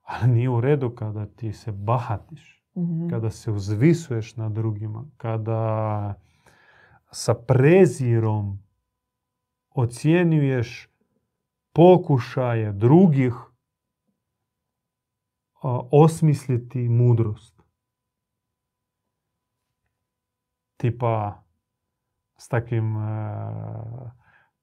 Ali 0.02 0.32
nije 0.32 0.50
u 0.50 0.60
redu 0.60 0.90
kada 0.90 1.26
ti 1.26 1.52
se 1.52 1.72
bahatiš, 1.72 2.62
Mhm. 2.74 3.08
kada 3.10 3.30
se 3.30 3.50
uzvisuješ 3.50 4.36
na 4.36 4.48
drugima, 4.48 5.04
kada 5.16 6.14
sa 7.10 7.34
prezirom 7.36 8.58
ocjenjuješ 9.70 10.88
pokušaje 11.72 12.72
drugih 12.72 13.34
a, 15.62 15.80
osmisliti 15.92 16.88
mudrost. 16.88 17.62
Tipa 20.76 21.42
s 22.36 22.48
takvim 22.48 22.96
e, 22.96 23.00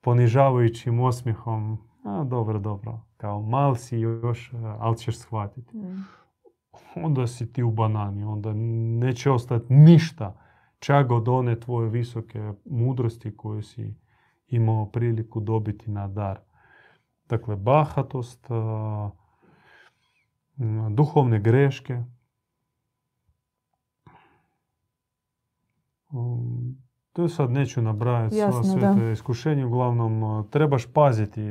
ponižavajućim 0.02 1.00
osmijehom, 1.00 1.78
a 2.04 2.24
dobro, 2.24 2.60
dobro, 2.60 3.02
kao 3.18 3.42
mal 3.42 3.76
si 3.76 3.98
još, 3.98 4.54
e, 4.54 4.58
ali 4.80 4.98
ćeš 4.98 5.18
shvatiti. 5.18 5.78
Mm. 5.78 6.06
Onda 6.96 7.28
si 7.28 7.54
ti 7.54 7.64
u 7.64 7.72
banani, 7.72 8.24
onda 8.24 8.54
neće 8.54 9.32
ostati 9.32 9.74
ništa. 9.74 10.42
čak 10.80 11.12
od 11.12 11.28
one 11.28 11.60
tvoje 11.60 11.90
visoke 11.90 12.54
mudrosti 12.66 13.38
koju 13.38 13.62
si 13.62 13.96
imao 14.48 14.86
priliku 14.86 15.40
dobiti 15.40 15.92
na 15.92 16.08
dar. 16.08 16.40
Dakle, 17.30 17.56
bahatost, 17.56 18.48
duhovne 20.90 21.40
greške, 21.40 22.04
to 27.14 27.28
sad 27.30 27.52
neću 27.52 27.82
nabrajati 27.82 28.36
sva 28.36 28.64
sve 28.64 28.96
te 29.00 29.12
iskušenje. 29.12 29.66
Uglavnom, 29.66 30.44
trebaš 30.50 30.86
paziti. 30.94 31.42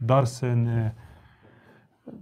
Dar 0.00 0.26
se 0.26 0.56
ne... 0.56 0.94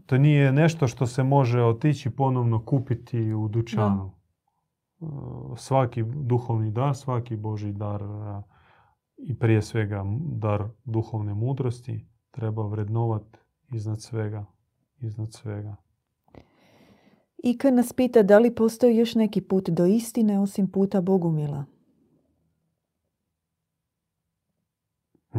To 0.06 0.18
nije 0.18 0.52
nešto 0.52 0.86
što 0.86 1.06
se 1.06 1.22
može 1.22 1.62
otići 1.62 2.10
ponovno 2.10 2.64
kupiti 2.64 3.32
u 3.32 3.48
dućanu. 3.48 4.10
Svaki 5.56 6.02
duhovni 6.02 6.70
dar, 6.70 6.96
svaki 6.96 7.36
Boži 7.36 7.72
dar 7.72 8.02
i 9.16 9.38
prije 9.38 9.62
svega 9.62 10.04
dar 10.20 10.64
duhovne 10.84 11.34
mudrosti 11.34 12.08
treba 12.30 12.66
vrednovati 12.66 13.38
iznad 13.72 14.02
svega. 14.02 14.46
Iznad 15.00 15.32
svega. 15.32 15.76
I 17.38 17.58
kad 17.58 17.74
nas 17.74 17.92
pita 17.92 18.22
da 18.22 18.38
li 18.38 18.54
postoji 18.54 18.96
još 18.96 19.14
neki 19.14 19.40
put 19.40 19.70
do 19.70 19.86
istine 19.86 20.40
osim 20.40 20.70
puta 20.70 21.00
Bogumila. 21.00 21.64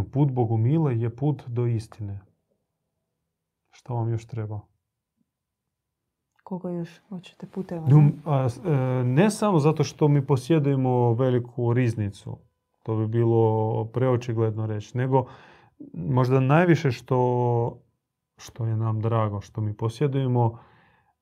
Put 0.04 0.32
Bogumila 0.32 0.92
je 0.92 1.16
put 1.16 1.44
do 1.48 1.66
istine. 1.66 2.20
Što 3.72 3.94
vam 3.94 4.10
još 4.10 4.26
treba? 4.28 4.60
Koga 6.44 6.70
još 6.70 7.02
hoćete 7.10 7.48
puteva? 7.48 7.88
E, 7.88 9.04
ne 9.04 9.30
samo 9.32 9.60
zato 9.60 9.84
što 9.84 10.08
mi 10.08 10.26
posjedujemo 10.26 11.14
veliku 11.14 11.74
riznicu. 11.74 12.38
To 12.84 12.96
bi 12.96 13.08
bilo 13.08 13.86
preočigledno 13.94 14.66
reći. 14.66 14.98
Nego 14.98 15.26
možda 15.94 16.40
najviše 16.40 16.92
što, 16.92 17.82
što 18.38 18.66
je 18.66 18.76
nam 18.78 19.02
drago, 19.02 19.42
što 19.42 19.62
mi 19.62 19.78
posjedujemo 19.78 20.60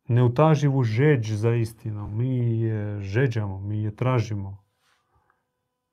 neutaživu 0.08 0.84
žeđ 0.84 1.32
za 1.32 1.56
istinom. 1.56 2.18
Mi 2.18 2.62
je 2.62 3.00
žeđamo, 3.00 3.60
mi 3.60 3.84
je 3.84 3.96
tražimo. 3.96 4.66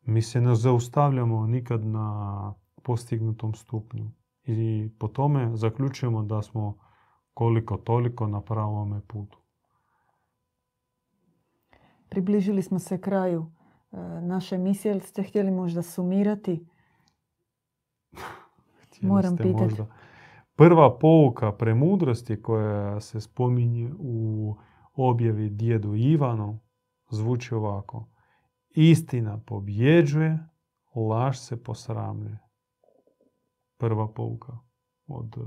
Mi 0.03 0.22
se 0.22 0.41
ne 0.41 0.55
zaustavljamo 0.55 1.47
nikad 1.47 1.87
na 1.87 2.55
postignutom 2.83 3.55
stupnju. 3.55 4.11
I 4.45 4.91
po 4.99 5.09
tome 5.09 5.57
zaključujemo 5.57 6.22
da 6.22 6.43
smo 6.43 6.78
koliko 7.35 7.76
toliko 7.76 8.26
na 8.26 8.41
pravome 8.41 9.01
putu. 9.07 9.39
Približili 12.09 12.62
smo 12.62 12.78
se 12.78 13.01
kraju 13.01 13.47
e, 13.93 13.97
naše 14.20 14.55
emisije. 14.55 15.01
Ste 15.01 15.22
htjeli 15.22 15.51
možda 15.51 15.83
sumirati? 15.83 16.66
Moram 19.03 19.37
pitati. 19.37 19.83
Prva 20.57 20.99
pouka 20.99 21.53
premudrosti 21.53 22.43
koja 22.43 23.01
se 23.01 23.20
spominje 23.20 23.91
u 23.99 24.55
objavi 24.95 25.51
djedu 25.51 25.95
Ivanu 25.95 26.59
zvuči 27.11 27.55
ovako. 27.55 28.09
Istina 28.70 29.41
pobjeđuje, 29.47 30.39
laž 30.95 31.37
se 31.37 31.62
posramljuje. 31.62 32.39
Prva 33.83 34.09
pouka 34.09 34.59
od 35.07 35.37
e, 35.37 35.41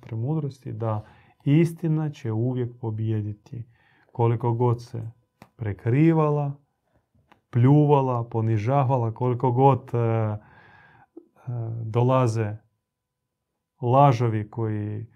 premudrosti 0.00 0.72
da 0.72 1.04
istina 1.44 2.10
će 2.10 2.32
uvijek 2.32 2.78
pobjediti. 2.80 3.66
Koliko 4.12 4.52
god 4.52 4.82
se 4.82 5.10
prekrivala, 5.56 6.52
pljuvala, 7.50 8.28
ponižavala, 8.28 9.14
koliko 9.14 9.52
god 9.52 9.90
e, 9.94 9.98
e, 9.98 10.38
dolaze 11.84 12.56
lažovi 13.82 14.50
koji 14.50 15.06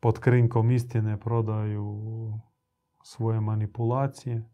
pod 0.00 0.18
krinkom 0.18 0.70
istine 0.70 1.20
prodaju 1.20 2.00
svoje 3.02 3.40
manipulacije 3.40 4.48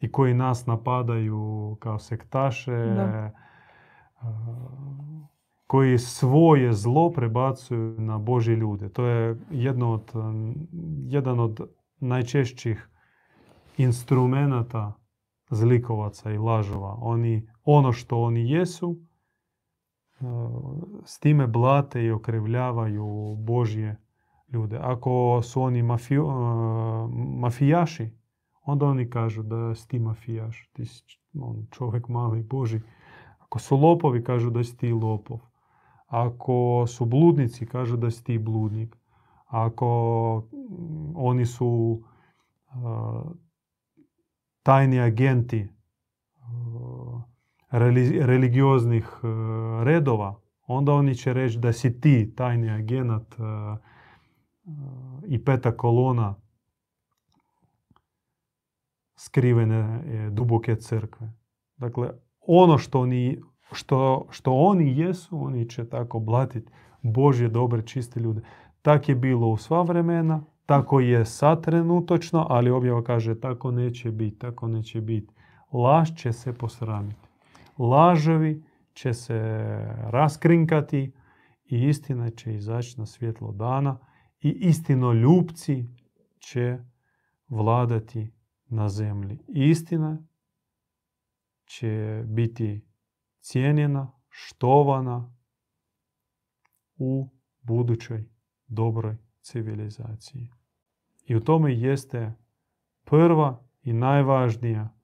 i 0.00 0.12
koji 0.12 0.34
nas 0.34 0.66
napadaju 0.66 1.76
kao 1.80 1.98
sektaše, 1.98 2.72
koji 5.66 5.98
svoje 5.98 6.72
zlo 6.72 7.10
prebacuju 7.10 8.00
na 8.00 8.18
Božje 8.18 8.56
ljude. 8.56 8.88
To 8.88 9.06
je 9.06 9.40
jedno 9.50 9.92
od, 9.92 10.12
jedan 11.06 11.40
od 11.40 11.60
najčešćih 12.00 12.88
instrumenata 13.76 14.92
zlikovaca 15.50 16.30
i 16.30 16.38
lažova. 16.38 16.98
Oni, 17.00 17.48
ono 17.64 17.92
što 17.92 18.20
oni 18.22 18.50
jesu, 18.50 18.96
s 21.04 21.18
time 21.18 21.46
blate 21.46 22.04
i 22.04 22.10
okrivljavaju 22.10 23.36
Božje 23.38 24.00
ljude. 24.52 24.78
Ako 24.82 25.40
su 25.42 25.62
oni 25.62 25.82
mafijaši, 27.40 28.10
onda 28.62 28.86
oni 28.86 29.10
kažu 29.10 29.42
da 29.42 29.74
si 29.74 29.88
ti 29.88 29.98
mafijaš, 29.98 30.70
ti 30.72 30.86
si 30.86 31.04
čovjek 31.70 32.08
mali 32.08 32.42
Boži. 32.42 32.80
Ako 33.44 33.58
su 33.58 33.76
lopovi, 33.76 34.24
kažu 34.24 34.50
da 34.50 34.64
si 34.64 34.76
ti 34.76 34.92
lopov. 34.92 35.40
Ako 36.06 36.84
su 36.88 37.04
bludnici, 37.04 37.66
kažu 37.66 37.96
da 37.96 38.10
si 38.10 38.24
ti 38.24 38.38
bludnik. 38.38 38.96
Ako 39.46 39.88
mm, 40.52 41.12
oni 41.16 41.46
su 41.46 42.02
tajni 44.62 45.00
agenti 45.00 45.68
religioznih 48.20 49.04
e, 49.22 49.26
redova, 49.84 50.40
onda 50.66 50.92
oni 50.92 51.14
će 51.14 51.32
reći 51.32 51.58
da 51.58 51.72
si 51.72 52.00
ti 52.00 52.34
tajni 52.36 52.70
agenat 52.70 53.34
e, 53.38 53.42
e, 53.42 53.78
i 55.26 55.44
peta 55.44 55.76
kolona 55.76 56.34
skrivene 59.16 60.02
duboke 60.30 60.76
crkve. 60.76 61.32
Dakle, 61.76 62.10
ono 62.46 62.78
što 62.78 63.00
oni, 63.00 63.40
što, 63.72 64.26
što 64.30 64.52
oni 64.52 64.98
jesu, 64.98 65.44
oni 65.44 65.68
će 65.68 65.88
tako 65.88 66.18
blatiti 66.18 66.72
Božje, 67.02 67.48
dobre, 67.48 67.82
čiste 67.82 68.20
ljude. 68.20 68.40
Tak 68.82 69.08
je 69.08 69.14
bilo 69.14 69.48
u 69.48 69.56
sva 69.56 69.82
vremena, 69.82 70.44
tako 70.66 71.00
je 71.00 71.24
sad 71.24 71.64
trenutočno, 71.64 72.46
ali 72.50 72.70
objava 72.70 73.04
kaže 73.04 73.40
tako 73.40 73.70
neće 73.70 74.10
biti, 74.10 74.38
tako 74.38 74.68
neće 74.68 75.00
biti. 75.00 75.34
Laž 75.72 76.14
će 76.14 76.32
se 76.32 76.52
posramiti 76.52 77.24
laževi 77.78 78.62
će 78.92 79.14
se 79.14 79.38
raskrinkati 80.10 81.12
i 81.66 81.88
istina 81.88 82.30
će 82.30 82.54
izaći 82.54 82.98
na 82.98 83.06
svjetlo 83.06 83.52
dana 83.52 83.98
i 84.40 84.48
istinoljupci 84.48 85.86
će 86.38 86.78
vladati 87.48 88.32
na 88.68 88.88
zemlji. 88.88 89.38
Istina 89.48 90.22
će 91.74 92.24
biti 92.26 92.86
cijenjena, 93.40 94.12
štovana 94.28 95.34
u 96.96 97.28
budućoj 97.62 98.28
dobroj 98.66 99.16
civilizaciji. 99.40 100.50
I 101.26 101.36
u 101.36 101.40
tome 101.40 101.74
jeste 101.74 102.32
prva 103.04 103.62
i 103.82 103.92
najvažnija 103.92 104.94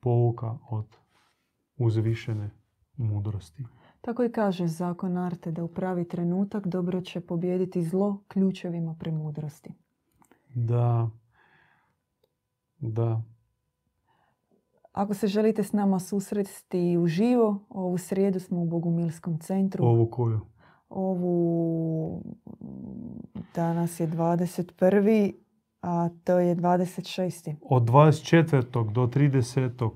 pouka 0.00 0.58
od 0.70 0.96
uzvišene 1.76 2.50
mudrosti. 2.96 3.64
Tako 4.00 4.24
i 4.24 4.32
kaže 4.32 4.66
zakon 4.66 5.16
Arte 5.16 5.52
da 5.52 5.64
u 5.64 5.68
pravi 5.68 6.08
trenutak 6.08 6.66
dobro 6.66 7.00
će 7.00 7.20
pobijediti 7.20 7.82
zlo 7.82 8.24
ključevima 8.28 8.96
premudrosti. 9.00 9.70
Da. 10.54 11.10
Da. 12.78 13.22
Ako 14.96 15.14
se 15.14 15.26
želite 15.26 15.62
s 15.62 15.72
nama 15.72 15.98
susresti 15.98 16.96
uživo, 16.98 17.66
ovu 17.68 17.98
srijedu 17.98 18.40
smo 18.40 18.62
u 18.62 18.64
Bogumilskom 18.64 19.38
centru. 19.38 19.84
Ovu 19.84 20.10
koju? 20.10 20.40
Ovu 20.88 22.22
danas 23.54 24.00
je 24.00 24.08
21. 24.08 25.32
a 25.80 26.08
to 26.24 26.38
je 26.38 26.56
26. 26.56 27.54
Od 27.62 27.82
24. 27.82 28.92
do 28.92 29.06
30. 29.06 29.90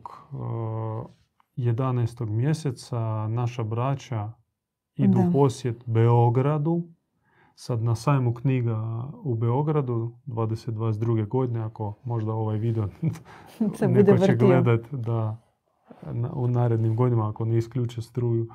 11. 1.56 2.30
mjeseca 2.30 3.28
naša 3.28 3.62
braća 3.62 4.32
idu 4.96 5.18
u 5.18 5.32
posjet 5.32 5.82
Beogradu. 5.86 6.82
Sad 7.62 7.82
na 7.82 7.94
sajmu 7.94 8.34
knjiga 8.34 9.04
u 9.24 9.34
Beogradu 9.34 10.12
2022. 10.26 11.28
godine, 11.28 11.60
ako 11.60 11.94
možda 12.04 12.32
ovaj 12.32 12.58
video 12.58 12.88
Se 13.78 13.88
neko 13.88 14.18
će 14.18 14.34
gledat 14.34 14.80
da, 14.92 15.36
u 16.32 16.48
narednim 16.48 16.96
godinama 16.96 17.28
ako 17.28 17.44
ne 17.44 17.58
isključe 17.58 18.02
struju. 18.02 18.48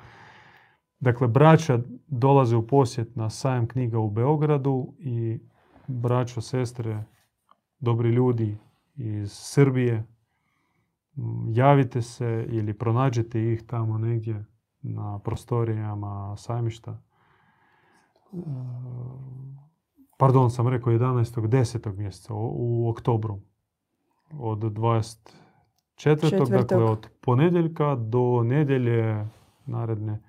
Dakle, 0.99 1.27
braća 1.27 1.79
dolaze 2.07 2.55
u 2.55 2.67
posjet 2.67 3.15
na 3.15 3.29
sajam 3.29 3.67
knjiga 3.67 3.99
u 3.99 4.09
Beogradu 4.09 4.93
i 4.99 5.39
braćo, 5.87 6.41
sestre, 6.41 7.03
dobri 7.79 8.09
ljudi 8.09 8.57
iz 8.95 9.31
Srbije, 9.31 10.05
Javite 11.47 12.01
se 12.01 12.45
ili 12.49 12.73
pronađite 12.73 13.53
ih 13.53 13.63
tamo 13.67 13.97
negdje 13.97 14.45
na 14.81 15.19
prostorijama 15.19 16.37
sajmišta. 16.37 17.01
E, 18.35 18.75
Pardon, 20.17 20.51
sam 20.51 20.67
rekao 20.67 20.93
11. 20.93 21.47
10. 21.47 21.97
mjeseca 21.97 22.33
u, 22.33 22.89
oktobru. 22.89 23.39
Od 24.39 24.59
24. 24.59 25.15
Četvrtog. 25.95 26.49
dakle 26.49 26.83
od 26.83 27.07
ponedjeljka 27.21 27.95
do 27.95 28.43
nedjelje 28.43 29.27
naredne. 29.65 30.21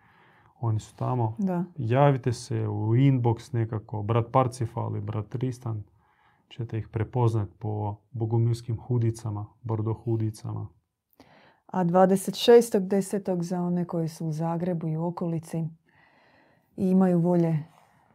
Oni 0.60 0.80
su 0.80 0.96
tamo. 0.96 1.36
Da. 1.38 1.64
Javite 1.76 2.32
se 2.32 2.68
u 2.68 2.94
inbox 2.94 3.54
nekako, 3.54 4.02
brat 4.02 4.26
Parcifal 4.32 4.96
i 4.96 5.00
brat 5.00 5.28
Tristan. 5.28 5.82
Ćete 6.48 6.78
ih 6.78 6.88
prepoznat 6.88 7.48
po 7.58 7.96
bogumirskim 8.10 8.78
hudicama, 8.78 9.46
bordo 9.62 9.92
hudicama. 9.92 10.68
A 11.66 11.84
26.10. 11.84 13.42
za 13.42 13.62
one 13.62 13.84
koji 13.84 14.08
su 14.08 14.26
u 14.26 14.32
Zagrebu 14.32 14.88
i 14.88 14.96
u 14.96 15.06
okolici 15.06 15.58
i 16.76 16.90
imaju 16.90 17.20
volje 17.20 17.64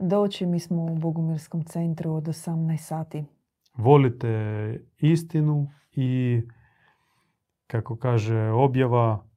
doći, 0.02 0.46
mi 0.46 0.60
smo 0.60 0.84
u 0.84 0.96
Bogumirskom 0.96 1.64
centru 1.64 2.14
od 2.14 2.24
18 2.24 2.78
sati. 2.78 3.26
Volite 3.78 4.86
istinu 4.98 5.72
i, 5.92 6.42
kako 7.68 7.96
kaže 7.96 8.50
objava, 8.50 9.28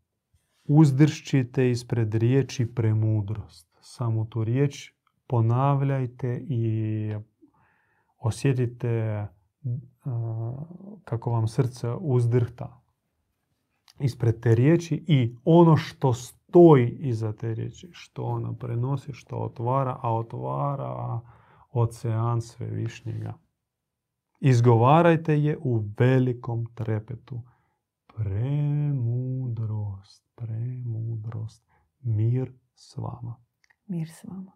uzdršćite 0.65 1.71
ispred 1.71 2.15
riječi 2.15 2.75
premudrost. 2.75 3.79
Samo 3.81 4.25
tu 4.25 4.45
riječ 4.45 4.93
ponavljajte 5.27 6.45
i 6.49 7.15
osjetite 8.19 9.27
kako 11.05 11.31
vam 11.31 11.49
srce 11.49 11.89
uzdrhta 12.01 12.81
ispred 14.01 14.41
te 14.41 14.55
riječi 14.55 15.05
i 15.09 15.37
ono 15.45 15.77
što 15.77 16.13
stoji 16.55 16.89
iza 17.01 17.33
te 17.33 17.55
riječi, 17.55 17.89
što 17.93 18.23
ona 18.23 18.53
prenosi, 18.53 19.13
što 19.13 19.37
otvara, 19.37 19.99
a 20.03 20.15
otvara 20.15 21.21
ocean 21.71 22.41
svevišnjega. 22.41 23.35
Izgovarajte 24.41 25.39
je 25.43 25.59
u 25.61 25.85
velikom 25.99 26.67
trepetu. 26.75 27.43
Premudrost, 28.17 29.45
premudrost, 30.35 31.67
mir 32.01 32.53
s 32.75 32.97
vama. 32.97 33.37
Mir 33.87 34.09
s 34.09 34.25
vama. 34.25 34.53